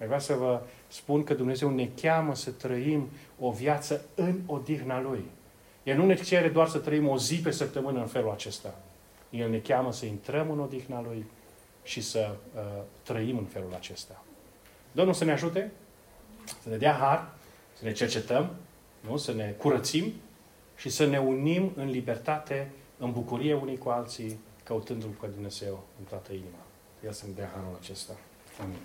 [0.00, 5.00] Aș vrea să vă spun că Dumnezeu ne cheamă să trăim o viață în odihna
[5.00, 5.24] Lui.
[5.82, 8.74] El nu ne cere doar să trăim o zi pe săptămână în felul acesta.
[9.30, 11.26] El ne cheamă să intrăm în odihna Lui
[11.82, 12.60] și să uh,
[13.02, 14.24] trăim în felul acesta.
[14.92, 15.72] Domnul să ne ajute,
[16.62, 17.34] să ne dea har,
[17.78, 18.50] să ne cercetăm,
[19.00, 19.16] nu?
[19.16, 20.12] să ne curățim
[20.76, 26.04] și să ne unim în libertate, în bucurie unii cu alții, căutându-L pe Dumnezeu în
[26.04, 26.64] toată inima.
[27.04, 28.12] Ia să-mi dea harul acesta.
[28.62, 28.78] Amin.